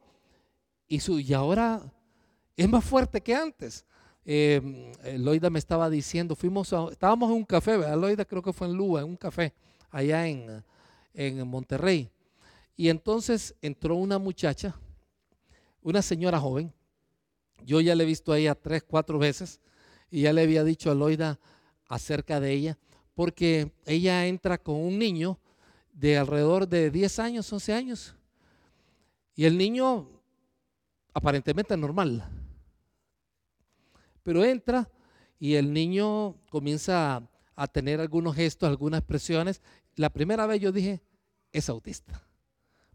[0.87, 1.81] y, su, y ahora
[2.57, 3.85] es más fuerte que antes.
[4.29, 7.77] Eh, Loida me estaba diciendo, fuimos estábamos en un café.
[7.95, 9.53] Loida creo que fue en Lua, en un café,
[9.89, 10.61] allá en,
[11.13, 12.11] en Monterrey.
[12.75, 14.75] Y entonces entró una muchacha,
[15.81, 16.73] una señora joven.
[17.65, 19.61] Yo ya le he visto a ella tres, cuatro veces
[20.11, 21.39] y ya le había dicho a Loida
[21.87, 22.77] acerca de ella,
[23.15, 25.39] porque ella entra con un niño
[25.93, 28.15] de alrededor de 10 años, 11 años.
[29.35, 30.09] Y el niño
[31.13, 32.36] aparentemente normal.
[34.27, 34.91] Pero entra
[35.39, 37.23] y el niño comienza
[37.55, 39.61] a, tener algunos gestos, algunas expresiones.
[39.95, 41.01] La primera vez yo dije,
[41.53, 42.27] es autista,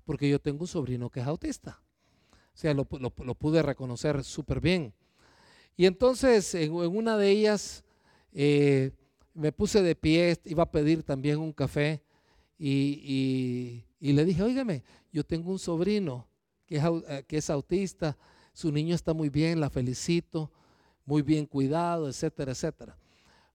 [0.05, 1.81] porque yo tengo un sobrino que es autista.
[2.33, 4.92] O sea, lo, pude reconocer súper bien.
[5.75, 7.83] Y entonces en, una de ellas
[8.35, 8.90] eh,
[9.33, 12.03] me puse de pie, iba a pedir también un café
[12.59, 16.29] y, le dije, óigame, yo tengo un sobrino
[16.66, 18.18] que es, eh, que es autista,
[18.53, 20.51] su niño está muy bien, la felicito,
[21.05, 22.97] muy bien cuidado, etcétera, etcétera.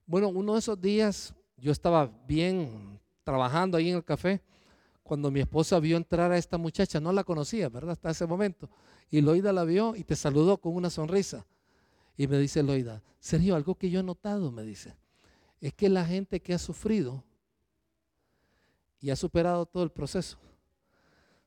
[0.06, 4.40] Bueno, uno de esos días yo estaba bien trabajando ahí en el café
[5.02, 7.92] cuando mi esposa vio entrar a esta muchacha, no la conocía, ¿verdad?
[7.92, 8.68] Hasta ese momento.
[9.10, 11.46] Y Loida la vio y te saludó con una sonrisa.
[12.16, 14.94] Y me dice Loida, Sergio, algo que yo he notado, me dice,
[15.62, 17.24] es que la gente que ha sufrido
[19.00, 20.38] y ha superado todo el proceso,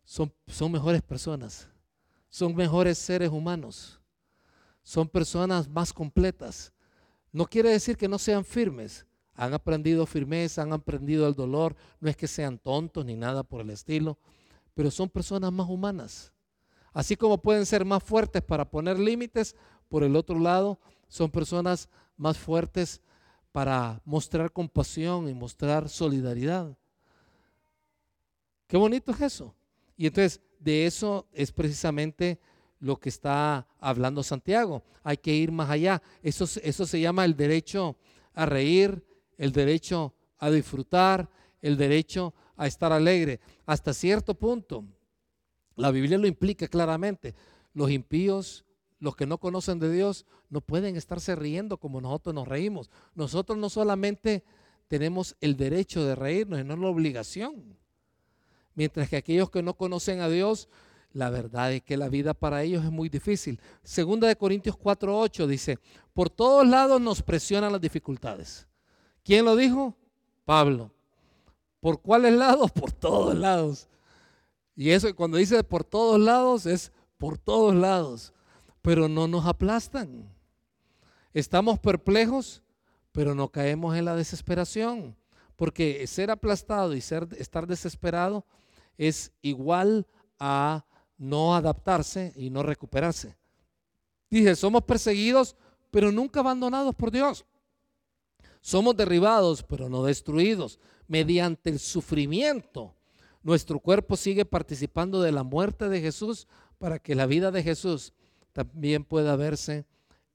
[0.03, 1.67] son, son mejores personas,
[2.29, 4.00] son mejores seres humanos,
[4.83, 6.73] son personas más completas.
[7.31, 12.09] No quiere decir que no sean firmes, han aprendido firmeza, han aprendido el dolor, no
[12.09, 14.17] es que sean tontos ni nada por el estilo,
[14.73, 16.33] pero son personas más humanas.
[16.93, 19.55] Así como pueden ser más fuertes para poner límites,
[19.87, 23.01] por el otro lado, son personas más fuertes
[23.51, 26.77] para mostrar compasión y mostrar solidaridad.
[28.67, 29.53] Qué bonito es eso.
[29.97, 32.39] Y entonces de eso es precisamente
[32.81, 34.83] lo que está hablando Santiago.
[35.03, 36.01] Hay que ir más allá.
[36.21, 37.95] Eso, eso se llama el derecho
[38.33, 39.05] a reír,
[39.37, 41.29] el derecho a disfrutar,
[41.61, 43.39] el derecho a estar alegre.
[43.65, 44.83] Hasta cierto punto,
[45.75, 47.35] la Biblia lo implica claramente.
[47.73, 48.65] Los impíos,
[48.99, 52.89] los que no conocen de Dios, no pueden estarse riendo como nosotros nos reímos.
[53.15, 54.43] Nosotros no solamente
[54.87, 57.77] tenemos el derecho de reírnos, no la obligación.
[58.73, 60.67] Mientras que aquellos que no conocen a Dios,
[61.13, 63.59] la verdad es que la vida para ellos es muy difícil.
[63.83, 65.79] Segunda de Corintios 4:8 dice,
[66.13, 68.67] por todos lados nos presionan las dificultades.
[69.23, 69.95] ¿Quién lo dijo?
[70.45, 70.91] Pablo.
[71.79, 72.71] ¿Por cuáles lados?
[72.79, 73.87] Por todos lados.
[74.75, 78.33] Y eso cuando dice por todos lados es por todos lados.
[78.81, 80.27] Pero no nos aplastan.
[81.33, 82.63] Estamos perplejos,
[83.11, 85.15] pero no caemos en la desesperación.
[85.55, 88.45] Porque ser aplastado y ser, estar desesperado
[88.97, 90.07] es igual
[90.39, 90.85] a
[91.21, 93.37] no adaptarse y no recuperarse.
[94.31, 95.55] Dije, somos perseguidos,
[95.91, 97.45] pero nunca abandonados por Dios.
[98.59, 100.79] Somos derribados, pero no destruidos.
[101.07, 102.95] Mediante el sufrimiento,
[103.43, 106.47] nuestro cuerpo sigue participando de la muerte de Jesús
[106.79, 108.13] para que la vida de Jesús
[108.51, 109.85] también pueda verse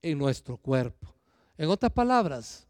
[0.03, 1.13] en nuestro cuerpo.
[1.59, 2.69] En otras palabras,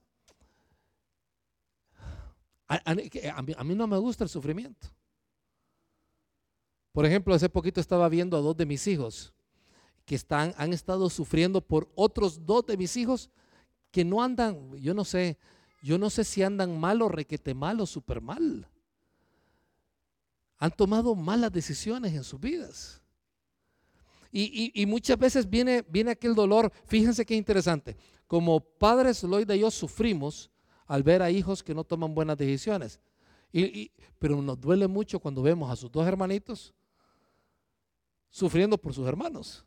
[2.67, 2.95] a,
[3.65, 4.89] mí, no me gusta el sufrimiento.
[6.97, 9.35] Por ejemplo, hace poquito estaba viendo a dos de mis hijos
[10.07, 13.29] que están, han estado sufriendo por otros dos de mis hijos
[13.91, 15.37] que no andan, yo no sé,
[15.83, 18.67] yo no sé si andan mal o requete mal o súper mal.
[20.57, 23.03] Han tomado malas decisiones en sus vidas.
[24.33, 27.95] Y, muchas veces viene, viene aquel dolor, fíjense qué interesante,
[28.27, 30.51] como padres Lloyd y yo sufrimos
[30.87, 32.99] al ver a hijos que no toman buenas decisiones.
[33.53, 36.73] Y, pero nos duele mucho cuando vemos a sus dos hermanitos
[38.31, 39.65] sufriendo por sus hermanos.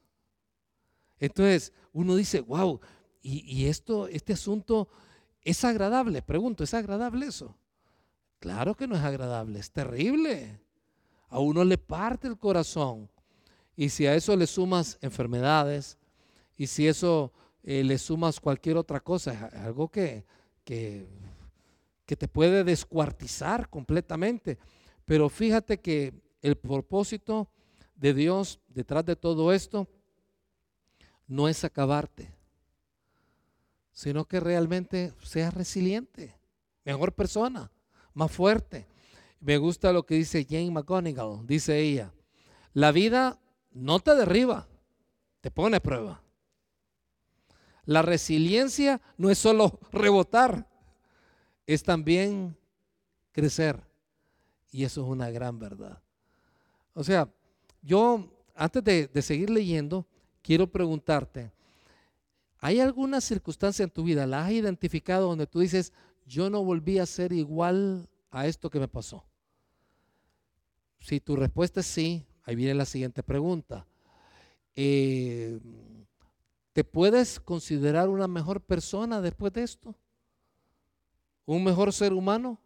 [1.20, 2.80] Entonces uno dice, wow,
[3.22, 4.88] y, esto, este asunto
[5.42, 6.22] es agradable.
[6.22, 7.56] Pregunto, ¿es agradable eso?
[8.40, 10.62] Claro que no es agradable, es terrible.
[11.28, 13.10] A uno le parte el corazón.
[13.76, 15.98] Y si a eso le sumas enfermedades,
[16.58, 20.26] y si eso eh, le sumas cualquier otra cosa, es algo que,
[20.64, 21.08] que,
[22.06, 24.58] que te puede descuartizar completamente.
[25.04, 27.50] Pero fíjate que el propósito
[28.00, 29.88] de Dios detrás de todo esto
[31.28, 32.34] no es acabarte,
[33.92, 36.36] sino que realmente seas resiliente,
[36.86, 37.72] mejor persona,
[38.14, 38.88] más fuerte.
[39.42, 42.14] Me gusta lo que dice Jane McGonigal, dice ella,
[42.74, 43.40] la vida
[43.72, 44.68] no te derriba,
[45.42, 46.24] te pone a prueba.
[47.86, 50.68] La resiliencia no es solo rebotar,
[51.68, 52.58] es también
[53.32, 53.84] crecer.
[54.72, 56.02] Y eso es una gran verdad.
[56.94, 57.30] O sea,
[57.82, 60.06] yo, antes de, seguir leyendo,
[60.42, 61.52] quiero preguntarte,
[62.60, 65.94] ¿hay alguna circunstancia en tu vida, la has identificado donde tú dices,
[66.26, 69.26] yo no volví a ser igual a esto que me pasó?
[71.00, 73.88] Si tu respuesta es sí, ahí viene la siguiente pregunta.
[74.76, 75.60] Eh,
[76.74, 79.96] ¿Te puedes considerar una mejor persona después de esto?
[81.46, 82.60] ¿Un mejor ser humano?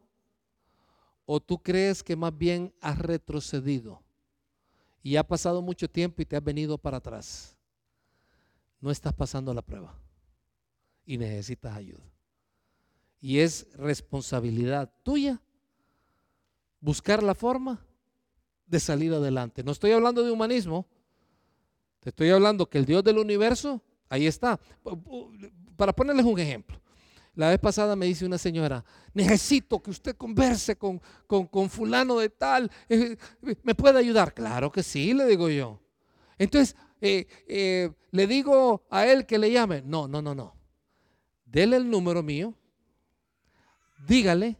[1.26, 4.03] ¿O tú crees que más bien has retrocedido?
[5.04, 7.58] Y ha pasado mucho tiempo y te has venido para atrás,
[8.80, 9.94] no estás pasando la prueba
[11.06, 12.04] y necesitas ayuda.
[13.20, 15.42] Y es responsabilidad tuya
[16.80, 17.86] buscar la forma
[18.66, 19.64] de salir adelante.
[19.64, 20.88] No estoy hablando de humanismo,
[22.00, 24.60] te estoy hablando que el Dios del universo, ahí está.
[25.76, 26.82] Para ponerles un ejemplo,
[27.36, 32.30] la vez pasada me dice una señora, necesito que usted converse con, con, fulano de
[32.30, 33.18] tal, eh,
[33.64, 34.34] ¿me puede ayudar?
[34.34, 35.80] Claro que sí, le digo yo.
[36.38, 39.82] Entonces, eh, eh, le digo a él que le llame.
[39.82, 40.56] No, no, no, no.
[41.46, 42.54] Dele el número mío,
[44.08, 44.58] dígale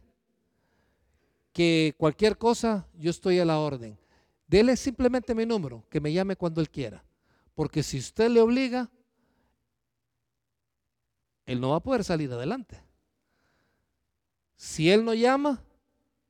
[1.52, 3.96] que cualquier cosa, yo estoy a la orden.
[4.46, 7.04] Dele simplemente mi número, que me llame cuando él quiera.
[7.54, 8.90] Porque si usted le obliga,
[11.46, 12.82] él no va a poder salir adelante.
[14.56, 15.62] Si él no llama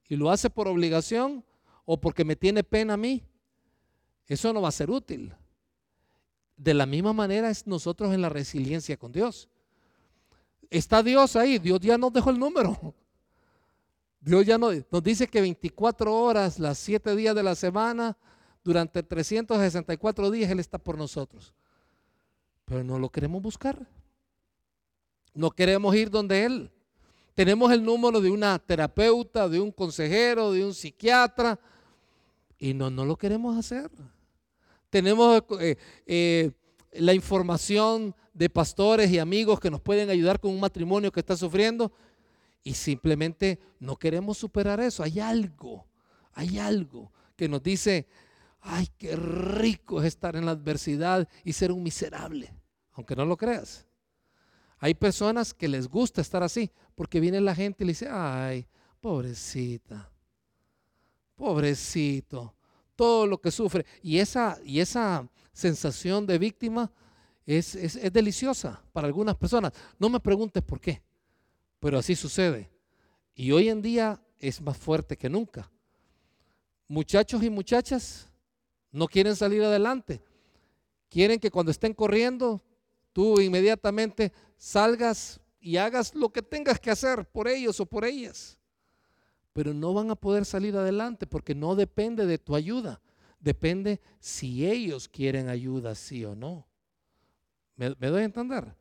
[0.08, 1.44] y lo hace por obligación
[1.84, 3.22] o porque me tiene pena a mí,
[4.26, 5.32] eso no va a ser útil.
[6.56, 9.48] De la misma manera es nosotros en la resiliencia con Dios.
[10.70, 12.94] Está Dios ahí, Dios ya nos dejó el número.
[14.20, 18.16] Dios ya nos, nos dice que 24 horas, las 7 días de la semana,
[18.64, 21.52] durante 364 días Él está por nosotros.
[22.64, 23.86] Pero no lo queremos buscar.
[25.34, 26.70] No queremos ir donde Él.
[27.34, 31.58] Tenemos el número de una terapeuta, de un consejero, de un psiquiatra,
[32.58, 33.90] y no, no lo queremos hacer.
[34.88, 35.76] Tenemos eh,
[36.06, 36.52] eh,
[36.92, 41.36] la información de pastores y amigos que nos pueden ayudar con un matrimonio que está
[41.36, 41.92] sufriendo
[42.62, 45.02] y simplemente no queremos superar eso.
[45.02, 45.86] Hay algo,
[46.32, 48.06] hay algo que nos dice,
[48.60, 52.54] ay, qué rico es estar en la adversidad y ser un miserable,
[52.92, 53.86] aunque no lo creas.
[54.84, 58.66] Hay personas que les gusta estar así, porque viene la gente y le dice, ay,
[59.00, 60.12] pobrecita,
[61.34, 62.54] pobrecito,
[62.94, 63.86] todo lo que sufre.
[64.02, 66.92] Y esa, y esa sensación de víctima
[67.46, 69.72] es, es, deliciosa para algunas personas.
[69.98, 71.02] No me preguntes por qué,
[71.80, 72.70] pero así sucede.
[73.34, 75.72] Y hoy en día es más fuerte que nunca.
[76.88, 78.28] Muchachos y muchachas
[78.92, 80.20] no quieren salir adelante.
[81.08, 82.62] Quieren que cuando estén corriendo,
[83.14, 88.58] tú inmediatamente salgas y hagas lo que tengas que hacer por ellos o por ellas.
[89.54, 93.00] Pero no van a poder salir adelante porque no depende de tu ayuda.
[93.40, 96.66] Depende si ellos quieren ayuda, sí o no.
[97.76, 98.74] ¿Me, doy a entender?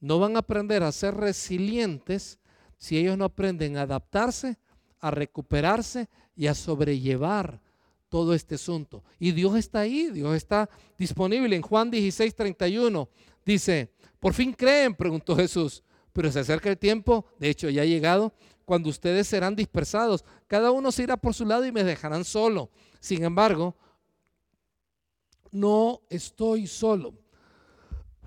[0.00, 2.38] No van a aprender a ser resilientes
[2.78, 4.58] si ellos no aprenden a adaptarse,
[5.00, 7.60] a recuperarse y a sobrellevar
[8.08, 9.04] todo este asunto.
[9.18, 10.68] Y Dios está ahí, Dios está
[10.98, 11.54] disponible.
[11.56, 13.08] En Juan 16, 31
[13.46, 14.94] dice, ¿por fin creen?
[14.94, 15.82] preguntó Jesús.
[16.12, 18.34] Pero se acerca el tiempo, de hecho ya ha llegado,
[18.64, 20.24] cuando ustedes serán dispersados.
[20.46, 22.70] Cada uno se irá por su lado y me dejarán solo.
[23.00, 23.76] Sin embargo,
[25.50, 27.14] no estoy solo.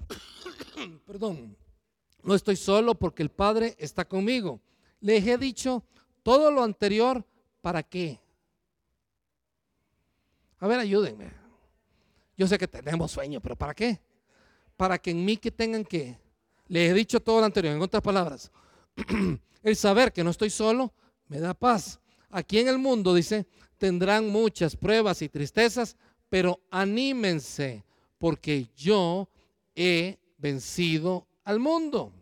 [1.06, 1.58] Perdón,
[2.24, 4.62] no estoy solo porque el Padre está conmigo.
[5.02, 5.84] Les he dicho
[6.24, 7.26] todo lo anterior,
[7.62, 8.20] ¿para qué?
[10.60, 11.32] A ver, ayúdenme.
[12.38, 14.00] Yo sé que tenemos sueño, pero ¿para qué?
[14.80, 16.18] Para que en mí que tengan que.
[16.70, 18.50] Les he dicho todo lo anterior, en otras palabras.
[19.64, 20.94] el saber que no estoy solo
[21.28, 22.00] me da paz.
[22.30, 23.46] Aquí en el mundo, dice,
[23.78, 25.98] tendrán muchas pruebas y tristezas,
[26.30, 27.84] pero anímense,
[28.18, 29.28] porque yo
[29.76, 32.14] he vencido al mundo.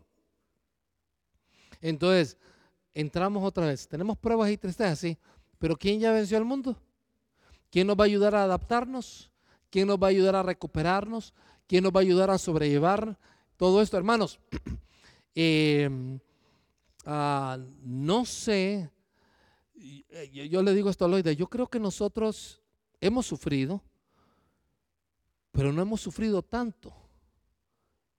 [1.80, 2.36] Entonces,
[2.92, 3.86] entramos otra vez.
[3.86, 5.16] Tenemos pruebas y tristezas, sí,
[5.60, 6.76] pero ¿quién ya venció al mundo?
[7.70, 9.30] ¿Quién nos va a ayudar a adaptarnos?
[9.70, 11.32] ¿Quién nos va a ayudar a recuperarnos?
[11.68, 13.16] ¿Quién nos va a ayudar a sobrellevar
[13.56, 14.40] todo esto, hermanos?
[15.40, 16.18] Em,
[17.04, 18.90] ah, no sé,
[20.32, 22.60] yo, le digo esto a Loida, yo creo que nosotros
[23.00, 23.82] hemos sufrido,
[25.52, 26.92] pero no hemos sufrido tanto.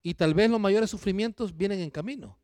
[0.01, 2.37] Y tal vez los mayores sufrimientos vienen en camino.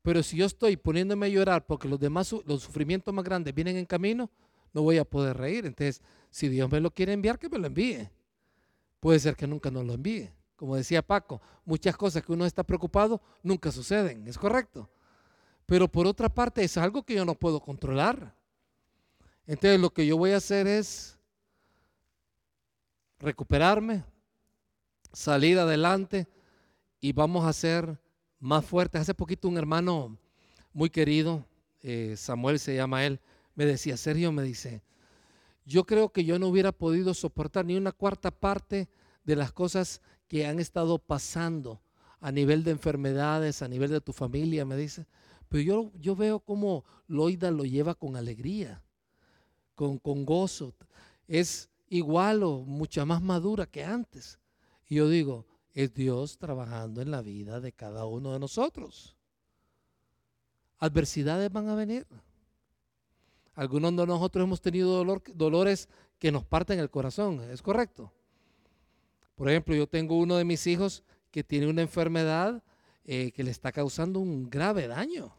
[0.00, 3.76] Pero si yo estoy poniéndome a llorar porque los demás, los sufrimientos más grandes vienen
[3.76, 4.30] en camino,
[4.72, 5.66] no voy a poder reír.
[5.66, 6.00] Entonces,
[6.30, 8.08] si Dios me lo quiere enviar, que me lo envíe.
[9.04, 10.32] Puede ser que nunca nos lo envíe.
[10.56, 14.88] Como decía Paco, muchas cosas que uno está preocupado nunca suceden, ¿es correcto?
[15.66, 18.34] Pero por otra parte es algo que yo no puedo controlar.
[19.46, 21.18] Entonces lo que yo voy a hacer es
[23.18, 24.04] recuperarme,
[25.12, 26.26] salir adelante
[26.98, 28.00] y vamos a ser
[28.40, 29.02] más fuertes.
[29.02, 30.16] Hace poquito un hermano
[30.72, 31.44] muy querido,
[31.82, 33.20] eh, Samuel se llama él,
[33.54, 34.82] me decía, Sergio, me dice,
[35.64, 38.88] yo creo que yo no hubiera podido soportar ni una cuarta parte
[39.24, 41.80] de las cosas que han estado pasando
[42.20, 45.06] a nivel de enfermedades, a nivel de tu familia, me dice.
[45.48, 48.82] Pero yo, yo veo cómo Loida lo lleva con alegría,
[49.74, 50.74] con, con gozo.
[51.28, 54.38] Es igual o mucha más madura que antes.
[54.88, 59.16] Y yo digo, es Dios trabajando en la vida de cada uno de nosotros.
[60.78, 62.06] Adversidades van a venir.
[63.54, 65.88] Algunos de nosotros hemos tenido dolores
[66.18, 68.12] que nos parten el corazón, ¿es correcto?
[69.36, 72.62] Por ejemplo, yo tengo uno de mis hijos que tiene una enfermedad
[73.04, 75.34] eh, que le está causando un grave daño.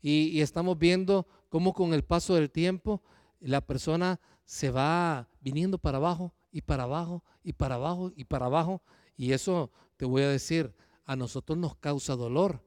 [0.00, 3.02] Y, estamos viendo cómo con el paso del tiempo
[3.40, 8.46] la persona se va viniendo para abajo y para abajo y para abajo y para
[8.46, 8.82] abajo.
[9.16, 12.62] Y eso, te voy a decir, a nosotros nos causa dolor.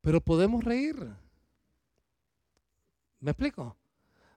[0.00, 1.14] Pero podemos reír
[3.22, 3.74] ¿Me explico?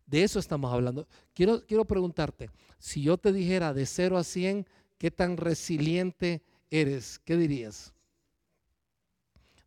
[0.06, 1.08] De eso estamos hablando.
[1.34, 4.66] Quiero, quiero preguntarte, si yo te dijera de 0 a 100,
[4.98, 7.20] ¿qué tan resiliente eres?
[7.20, 7.94] ¿Qué dirías?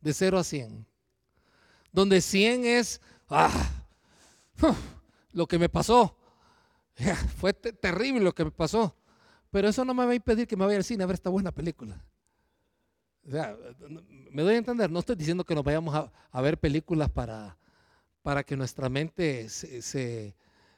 [0.00, 0.86] De 0 a 100.
[1.92, 3.84] Donde 100 es, ah,
[5.32, 6.16] lo que me pasó.
[7.38, 8.96] Fue terrible lo que me pasó.
[9.50, 11.30] Pero eso no me va a impedir que me vaya al cine a ver esta
[11.30, 12.04] buena película.
[13.24, 17.56] me doy a entender, no estoy diciendo que nos vayamos a, ver películas para,
[18.22, 20.34] para que nuestra mente se,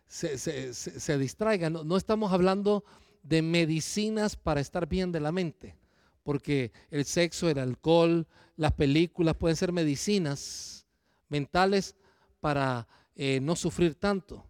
[0.07, 1.70] se, distraiga.
[1.70, 2.84] No, no, estamos hablando
[3.22, 5.76] de medicinas para estar bien de la mente,
[6.22, 8.26] porque el sexo, el alcohol,
[8.57, 10.86] las películas pueden ser medicinas
[11.28, 11.95] mentales
[12.41, 14.45] para eh, no sufrir tanto.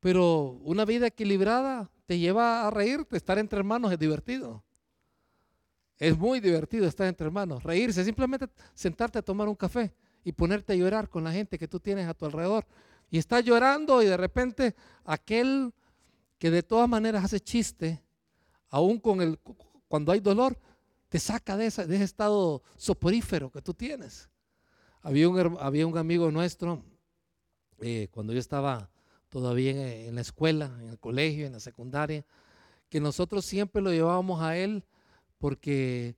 [0.00, 4.64] Pero una vida equilibrada te lleva a reírte, estar entre hermanos es divertido.
[5.98, 9.92] Es muy divertido estar entre hermanos, reírse, simplemente sentarte a tomar un café
[10.24, 12.66] y ponerte a llorar con la gente que tú tienes a tu alrededor.
[13.10, 15.72] Y estás llorando y de repente aquel
[16.38, 18.02] que de todas maneras hace chiste,
[18.68, 19.38] aún con el,
[19.88, 20.58] cuando hay dolor,
[21.08, 24.30] te saca de, ese, de ese estado soporífero que tú tienes.
[25.02, 26.84] Había un, había un amigo nuestro,
[27.80, 28.90] eh, cuando yo estaba
[29.28, 29.70] todavía
[30.06, 32.24] en, la escuela, en el colegio, en la secundaria,
[32.88, 34.84] que nosotros siempre lo llevábamos a él
[35.38, 36.16] porque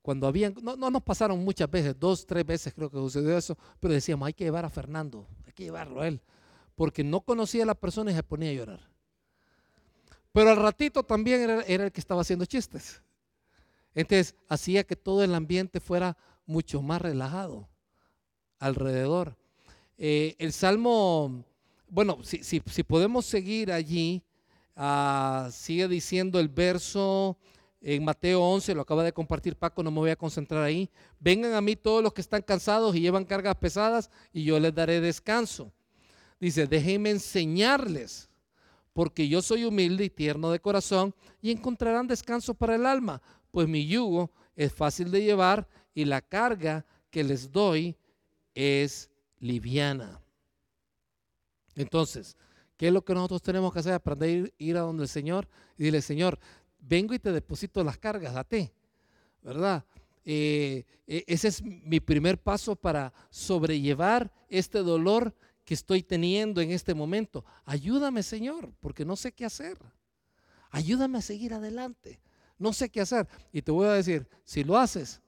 [0.00, 3.56] cuando habían, no, no, nos pasaron muchas veces, dos, tres veces creo que sucedió eso,
[3.80, 6.20] pero decíamos, hay que llevar a Fernando, hay que llevarlo a él,
[6.74, 8.80] porque no conocía a la persona y se ponía a llorar.
[10.32, 13.02] Pero al ratito también era, el que estaba haciendo chistes.
[13.94, 16.16] Entonces hacía que todo el ambiente fuera
[16.46, 17.68] mucho más relajado
[18.58, 19.36] alrededor.
[19.98, 21.44] Eh, el Salmo
[21.92, 24.22] bueno, si, si, si, podemos seguir allí,
[24.74, 27.36] ah, sigue diciendo el verso
[27.82, 30.88] en Mateo 11, lo acaba de compartir Paco, no me voy a concentrar ahí.
[31.18, 34.72] Vengan a mí todos los que están cansados y llevan cargas pesadas y yo les
[34.72, 35.72] daré descanso.
[36.38, 38.30] Dice, déjenme enseñarles,
[38.92, 43.20] porque yo soy humilde y tierno de corazón y encontrarán descanso para el alma,
[43.50, 47.96] pues mi yugo es fácil de llevar y la carga que les doy
[48.54, 49.10] es
[49.40, 50.20] liviana.
[51.74, 52.36] Entonces,
[52.76, 53.94] ¿qué es lo que nosotros tenemos que hacer?
[53.94, 56.38] Aprender a ir, a donde el Señor y dile, Señor,
[56.82, 58.70] vengo y te deposito las cargas a ti,
[59.40, 59.84] ¿verdad?
[60.24, 66.72] Eh, e, ese es mi primer paso para sobrellevar este dolor que estoy teniendo en
[66.72, 67.44] este momento.
[67.64, 69.78] Ayúdame, Señor, porque no sé qué hacer.
[70.70, 72.20] Ayúdame a seguir adelante.
[72.58, 73.28] No sé qué hacer.
[73.52, 75.20] Y te voy a decir, si lo haces,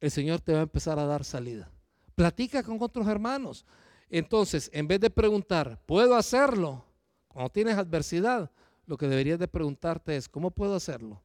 [0.00, 1.70] el Señor te va a empezar a dar salida.
[2.14, 3.64] Platica con otros hermanos.
[4.10, 6.84] Entonces, en vez de preguntar, ¿puedo hacerlo?
[7.28, 8.50] Cuando tienes adversidad,
[8.88, 11.22] lo que deberías de preguntarte es, ¿cómo puedo hacerlo?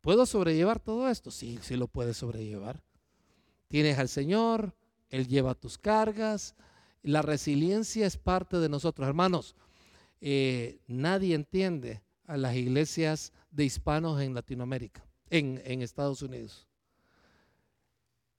[0.00, 1.32] ¿Puedo sobrellevar todo esto?
[1.32, 2.80] Sí, sí lo puedes sobrellevar.
[3.66, 4.72] Tienes al Señor,
[5.10, 6.54] Él lleva tus cargas.
[7.02, 9.08] La resiliencia es parte de nosotros.
[9.08, 9.56] Hermanos,
[10.20, 16.68] eh, nadie entiende a las iglesias de hispanos en Latinoamérica, en, en Estados Unidos.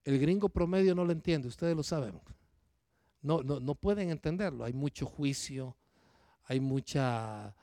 [0.05, 2.21] El gringo promedio no lo entiende, ustedes lo saben.
[3.21, 4.63] No, no, no pueden entenderlo.
[4.63, 5.75] Hay mucho juicio,
[6.45, 7.53] hay mucha,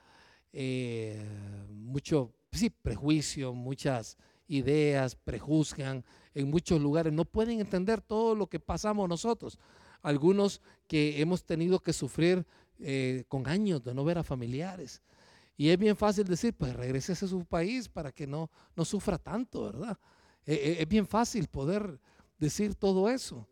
[0.53, 1.23] eh,
[1.69, 4.17] mucho sí, prejuicio, muchas
[4.47, 7.13] ideas, prejuzgan en muchos lugares.
[7.13, 9.57] No pueden entender todo lo que pasamos nosotros.
[10.01, 12.45] Algunos que hemos tenido que sufrir
[12.79, 15.01] eh, con años de no ver a familiares.
[15.57, 19.17] Y es bien fácil decir, pues regrese a su país para que no, no sufra
[19.17, 19.97] tanto, ¿verdad?
[20.45, 21.99] E, e, es bien fácil poder
[22.37, 23.47] decir todo eso.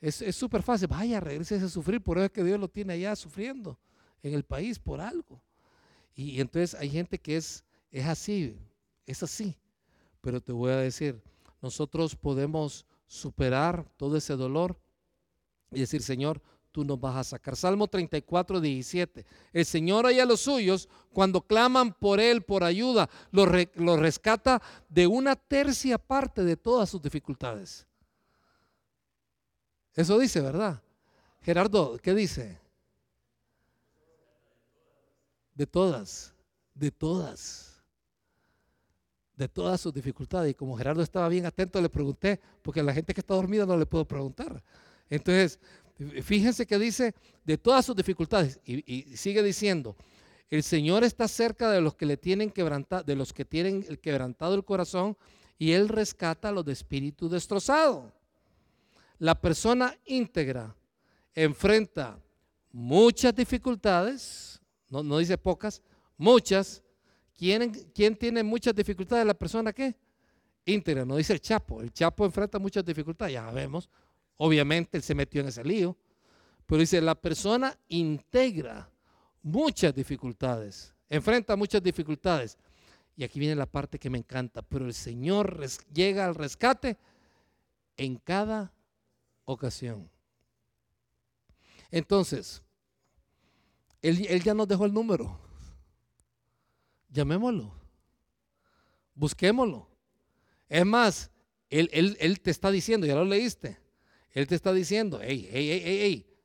[0.00, 0.88] Es súper fácil.
[0.88, 2.02] Vaya, regrese a sufrir.
[2.02, 3.78] Por eso es que Dios lo tiene allá sufriendo
[4.22, 5.40] en el país por algo.
[6.14, 8.56] Y, entonces hay gente que es, es así,
[9.06, 9.56] es así.
[10.20, 11.20] Pero te voy a decir,
[11.60, 14.78] nosotros podemos superar todo ese dolor
[15.70, 16.40] y decir, Señor,
[16.70, 17.56] tú nos vas a sacar.
[17.56, 19.26] Salmo 34, 17.
[19.52, 25.06] El Señor hay a los suyos cuando claman por Él, por ayuda, lo rescata de
[25.06, 27.86] una tercia parte de todas sus dificultades.
[29.94, 30.82] Eso dice, ¿verdad?
[31.42, 32.63] Gerardo, ¿qué dice?
[35.54, 36.34] De todas,
[36.74, 37.82] de todas,
[39.36, 40.50] de todas sus dificultades.
[40.50, 43.66] Y como Gerardo estaba bien atento, le pregunté, porque a la gente que está dormida
[43.66, 44.62] no le puedo preguntar.
[45.08, 45.60] Entonces,
[46.22, 49.96] fíjense que dice de todas sus dificultades y, sigue diciendo,
[50.50, 53.98] el Señor está cerca de los que le tienen quebrantado, de los que tienen el
[53.98, 55.16] quebrantado el corazón
[55.58, 58.12] y él rescata a los de espíritu destrozado
[59.18, 60.76] la persona íntegra
[61.34, 62.18] enfrenta
[62.72, 65.82] muchas dificultades, no, dice pocas,
[66.16, 66.82] muchas.
[67.36, 69.26] ¿Quién, ¿Quién, tiene muchas dificultades?
[69.26, 69.96] La persona que
[70.66, 71.80] íntegra, no dice el Chapo.
[71.80, 73.90] El Chapo enfrenta muchas dificultades, ya vemos.
[74.36, 75.96] Obviamente él se metió en ese lío,
[76.66, 78.90] Pero dice, la persona integra
[79.42, 82.56] muchas dificultades, enfrenta muchas dificultades.
[83.16, 85.60] Y aquí viene la parte que me encanta, pero el Señor
[85.92, 86.98] llega al rescate
[87.96, 88.72] en cada
[89.44, 90.10] ocasión.
[91.90, 92.62] Entonces,
[94.04, 95.40] él, ya nos dejó el número.
[97.08, 97.72] Llamémoslo.
[99.14, 99.88] Busquémoslo.
[100.68, 101.30] Es más,
[101.70, 103.78] él, te está diciendo, ya lo leíste.
[104.32, 106.36] Él te está diciendo, hey, hey, hey, hey, hey,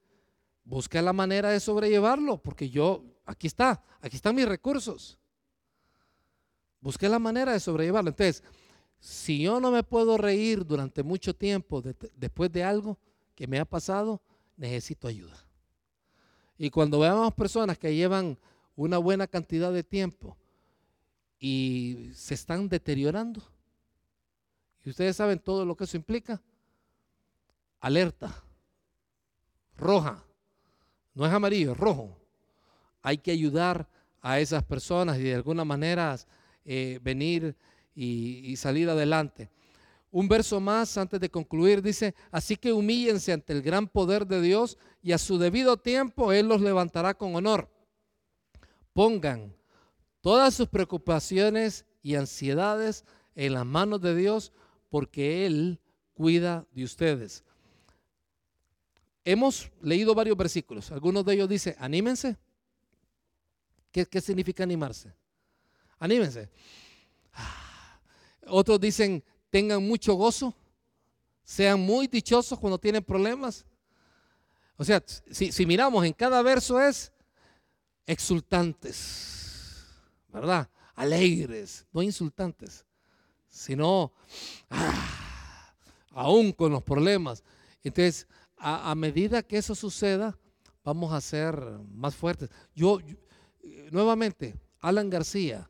[0.64, 5.20] busca la manera de sobrellevarlo, porque yo, aquí está, aquí están mis recursos.
[6.80, 8.12] Busque la manera de sobrellevarlo.
[8.12, 8.42] Entonces,
[9.00, 12.98] si yo no me puedo reír durante mucho tiempo después de algo
[13.36, 14.22] que me ha pasado,
[14.56, 15.49] necesito ayuda.
[16.60, 18.38] Y cuando veamos personas que llevan
[18.76, 20.38] una buena cantidad de tiempo
[21.40, 23.42] y se están deteriorando,
[24.84, 26.42] y ustedes saben todo lo que eso implica,
[27.80, 28.44] alerta,
[29.78, 30.22] roja,
[31.14, 32.18] no es amarillo, es rojo.
[33.02, 33.88] Hay que ayudar
[34.22, 36.18] a esas personas y de alguna manera
[36.66, 37.56] eh, venir
[37.96, 39.50] y, salir adelante.
[40.12, 44.42] Un verso más antes de concluir dice, así que humíllense ante el gran poder de
[44.42, 47.70] Dios y a su debido tiempo Él los levantará con honor.
[48.94, 49.56] Pongan
[50.22, 53.06] todas sus preocupaciones y ansiedades
[53.36, 54.52] en las manos de Dios
[54.90, 55.80] porque Él
[56.16, 57.44] cuida de ustedes.
[59.24, 60.92] Hemos leído varios versículos.
[60.92, 62.36] Algunos de ellos dicen, anímense.
[63.92, 65.14] ¿Qué, qué significa animarse?
[66.00, 66.50] Anímense.
[68.48, 70.54] Otros dicen, tengan mucho gozo,
[71.44, 73.66] sean muy dichosos cuando tienen problemas.
[74.78, 77.12] O sea, si, miramos en cada verso es
[78.06, 79.86] exultantes,
[80.30, 80.70] ¿verdad?
[80.96, 82.86] Alegres, no insultantes,
[83.48, 84.14] sino
[84.70, 85.74] ah,
[86.12, 87.44] aún con los problemas.
[87.84, 88.28] Entonces,
[88.58, 90.38] a, medida que eso suceda,
[90.84, 91.60] vamos a ser
[91.92, 92.50] más fuertes.
[92.76, 93.00] yo,
[93.92, 95.70] nuevamente, Alan García,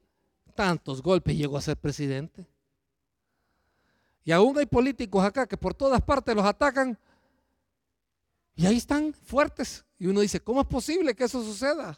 [0.55, 2.47] tantos golpes llegó a ser presidente.
[4.29, 6.95] Y aún hay políticos acá que por todas partes los atacan
[8.53, 9.83] y ahí están fuertes.
[9.97, 11.97] Y uno dice, ¿cómo es posible que eso suceda?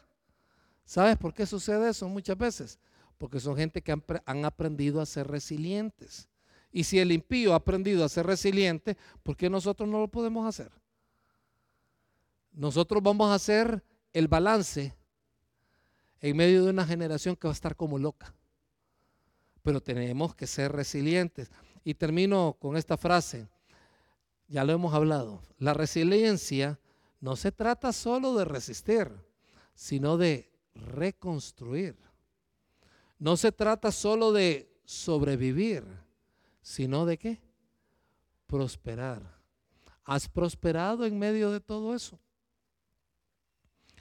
[0.86, 2.78] ¿Sabes por qué sucede eso muchas veces?
[3.18, 3.92] Porque son gente que
[4.24, 6.30] han, aprendido a ser resilientes.
[6.72, 10.46] Y si el impío ha aprendido a ser resiliente, ¿por qué nosotros no lo podemos
[10.46, 10.72] hacer?
[12.50, 14.96] Nosotros vamos a hacer el balance
[16.22, 18.34] en medio de una generación que va a estar como loca.
[19.62, 21.50] Pero tenemos que ser resilientes.
[21.84, 23.48] Y termino con esta frase,
[24.48, 26.78] ya lo hemos hablado, la resiliencia
[27.20, 29.08] no se trata solo de resistir,
[29.74, 31.96] sino de reconstruir.
[33.18, 35.84] No se trata solo de sobrevivir,
[36.60, 37.42] sino de qué?
[38.46, 39.22] Prosperar.
[40.04, 42.18] ¿Has prosperado en medio de todo eso?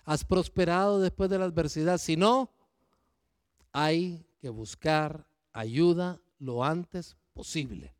[0.03, 1.99] ¿Has prosperado después de la adversidad?
[1.99, 2.51] Si no,
[3.71, 7.93] hay que buscar ayuda lo antes posible.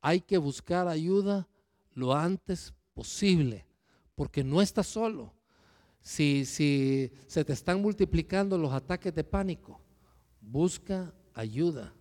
[0.00, 1.48] Hay que buscar ayuda
[1.92, 3.66] lo antes posible,
[4.14, 5.32] porque no estás solo.
[6.00, 9.80] Si, si se te están multiplicando los ataques de pánico,
[10.40, 11.94] busca ayuda.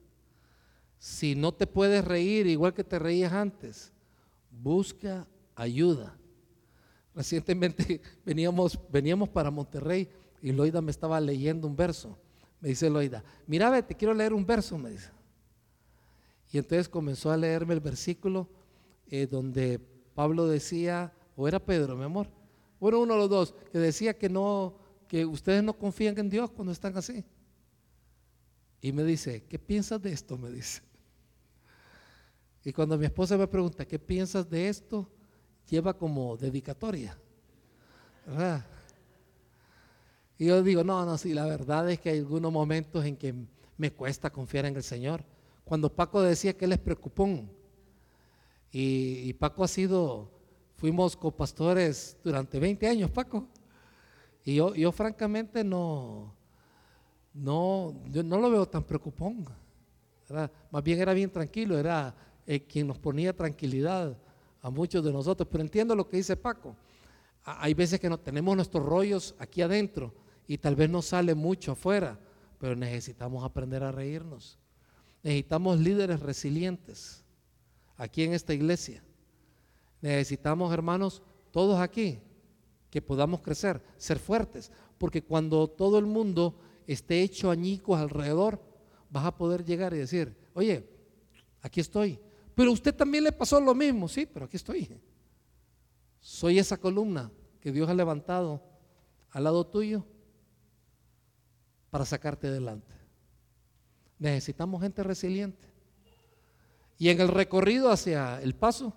[0.99, 3.91] Si no te puedes reír igual que te reías antes,
[4.49, 6.17] busca ayuda.
[7.15, 10.09] Recientemente veníamos, veníamos para Monterrey
[10.41, 12.17] y Loida me estaba leyendo un verso.
[12.59, 15.09] Me dice Loida, mira, te quiero leer un verso, me dice.
[16.53, 18.47] Y entonces comenzó a leerme el versículo
[19.07, 19.79] eh, donde
[20.13, 22.27] Pablo decía, o era Pedro, mi amor,
[22.79, 24.75] bueno, uno de los dos, que decía que no,
[25.07, 27.25] que ustedes no confían en Dios cuando están así.
[28.81, 30.37] Y me dice, ¿qué piensas de esto?
[30.37, 30.83] Me dice.
[32.63, 35.09] Y cuando mi esposa me pregunta, ¿qué piensas de esto?
[35.67, 37.17] Lleva como dedicatoria.
[38.27, 38.63] ¿Verdad?
[40.37, 43.33] Y yo digo, no, no, sí, la verdad es que hay algunos momentos en que
[43.75, 45.32] me cuesta confiar en el Señor
[45.63, 47.49] cuando Paco decía que él es preocupón.
[48.71, 50.31] Y, Paco ha sido,
[50.77, 53.47] fuimos copastores durante 20 años, Paco.
[54.43, 56.33] Y yo, yo francamente no,
[57.33, 59.45] no, no lo veo tan preocupón.
[60.71, 62.15] Más bien era bien tranquilo, era
[62.47, 64.17] eh, quien nos ponía tranquilidad
[64.61, 65.47] a muchos de nosotros.
[65.51, 66.75] Pero entiendo lo que dice Paco.
[67.45, 70.13] Hay veces que no tenemos nuestros rollos aquí adentro
[70.47, 72.17] y tal vez no sale mucho afuera,
[72.57, 74.57] pero necesitamos aprender a reírnos.
[75.23, 77.23] Necesitamos líderes resilientes
[77.95, 79.03] aquí en esta iglesia.
[80.01, 81.21] Necesitamos, hermanos,
[81.51, 82.19] todos aquí,
[82.89, 88.61] que podamos crecer, ser fuertes, porque cuando todo el mundo esté hecho añicos alrededor,
[89.09, 90.87] vas a poder llegar y decir, oye,
[91.61, 92.19] aquí estoy.
[92.53, 94.89] Pero usted también le pasó lo mismo, sí, pero aquí estoy.
[96.19, 98.61] Soy esa columna que Dios ha levantado
[99.31, 100.05] al lado tuyo
[101.89, 102.93] para sacarte adelante.
[104.23, 105.67] Necesitamos gente resiliente.
[106.97, 108.95] Y en el recorrido hacia el paso,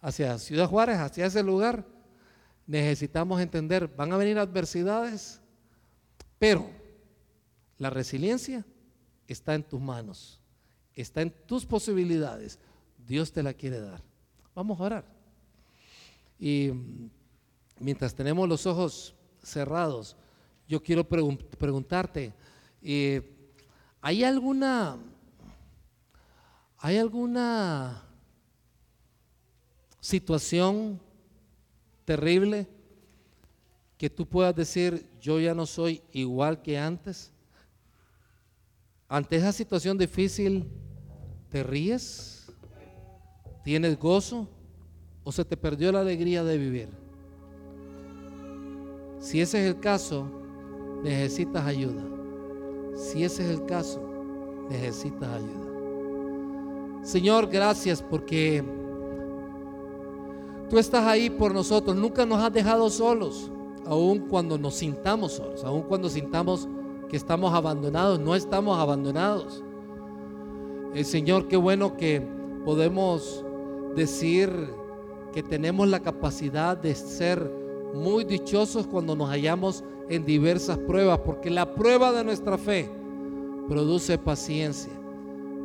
[0.00, 1.84] hacia Ciudad Juárez, hacia ese lugar,
[2.64, 5.40] necesitamos entender, van a venir adversidades,
[6.38, 6.70] pero
[7.78, 8.64] la resiliencia
[9.26, 10.40] está en tus manos,
[10.94, 12.60] está en tus posibilidades.
[13.04, 14.00] Dios te la quiere dar.
[14.54, 15.04] Vamos a orar.
[16.38, 16.70] Y
[17.80, 20.16] mientras tenemos los ojos cerrados,
[20.68, 22.32] yo quiero preguntarte,
[22.80, 23.32] eh,
[24.06, 24.98] ¿hay alguna,
[26.78, 28.04] hay alguna
[29.98, 31.00] situación
[32.04, 32.68] terrible
[33.98, 37.32] que tú puedas decir, yo ya no soy igual que antes?
[39.08, 40.70] Ante esa situación difícil,
[41.50, 42.46] ¿te ríes?
[43.64, 44.48] ¿Tienes gozo?
[45.24, 46.88] ¿O se te perdió la alegría de vivir?
[49.18, 50.30] Si ese es el caso,
[51.02, 52.15] necesitas ayuda.
[52.96, 54.00] Si ese es el caso,
[54.70, 55.66] necesitas ayuda.
[57.02, 58.64] Señor, gracias porque
[60.68, 61.94] tú estás ahí por nosotros.
[61.94, 63.50] Nunca nos has dejado solos,
[63.84, 66.66] aun cuando nos sintamos solos, aun cuando sintamos
[67.08, 69.62] que estamos abandonados, no estamos abandonados.
[70.94, 72.26] El Señor, qué bueno que
[72.64, 73.44] podemos
[73.94, 74.50] decir
[75.32, 77.52] que tenemos la capacidad de ser
[77.94, 82.88] muy dichosos cuando nos hallamos en diversas pruebas, porque la prueba de nuestra fe
[83.68, 84.92] produce paciencia.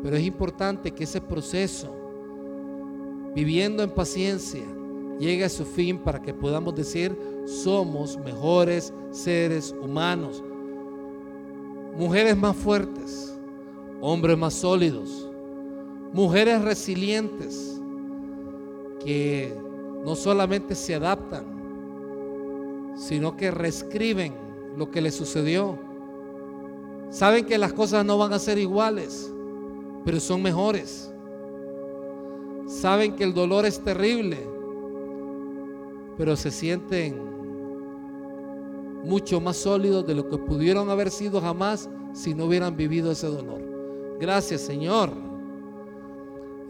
[0.04, 1.94] Pero es importante que ese proceso,
[3.36, 4.64] viviendo en paciencia,
[5.20, 7.16] llegue a su fin para que podamos decir,
[7.46, 10.44] somos mejores seres humanos
[11.96, 13.38] mujeres más fuertes,
[14.00, 15.30] hombres más sólidos,
[16.14, 17.80] mujeres resilientes
[19.04, 19.54] que
[20.04, 21.46] no solamente se adaptan,
[22.96, 24.34] sino que reescriben
[24.78, 25.78] lo que les sucedió.
[27.10, 29.32] Saben que las cosas no van a ser iguales,
[30.06, 31.12] pero son mejores.
[32.68, 34.38] Saben que el dolor es terrible,
[36.18, 37.32] pero se sienten
[39.04, 43.28] mucho más sólidos de lo que pudieron haber sido jamás si no hubieran vivido ese
[43.28, 43.62] dolor.
[44.20, 45.12] Gracias Señor.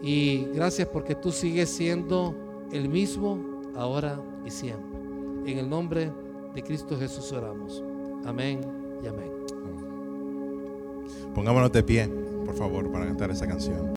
[0.02, 2.34] Y gracias porque tú sigues siendo
[2.72, 3.38] el mismo
[3.76, 4.91] ahora y siempre.
[5.44, 6.12] En el nombre
[6.54, 7.82] de Cristo Jesús oramos.
[8.24, 8.60] Amén
[9.02, 9.30] y amén.
[11.34, 12.08] Pongámonos de pie,
[12.44, 13.90] por favor, para cantar esa canción.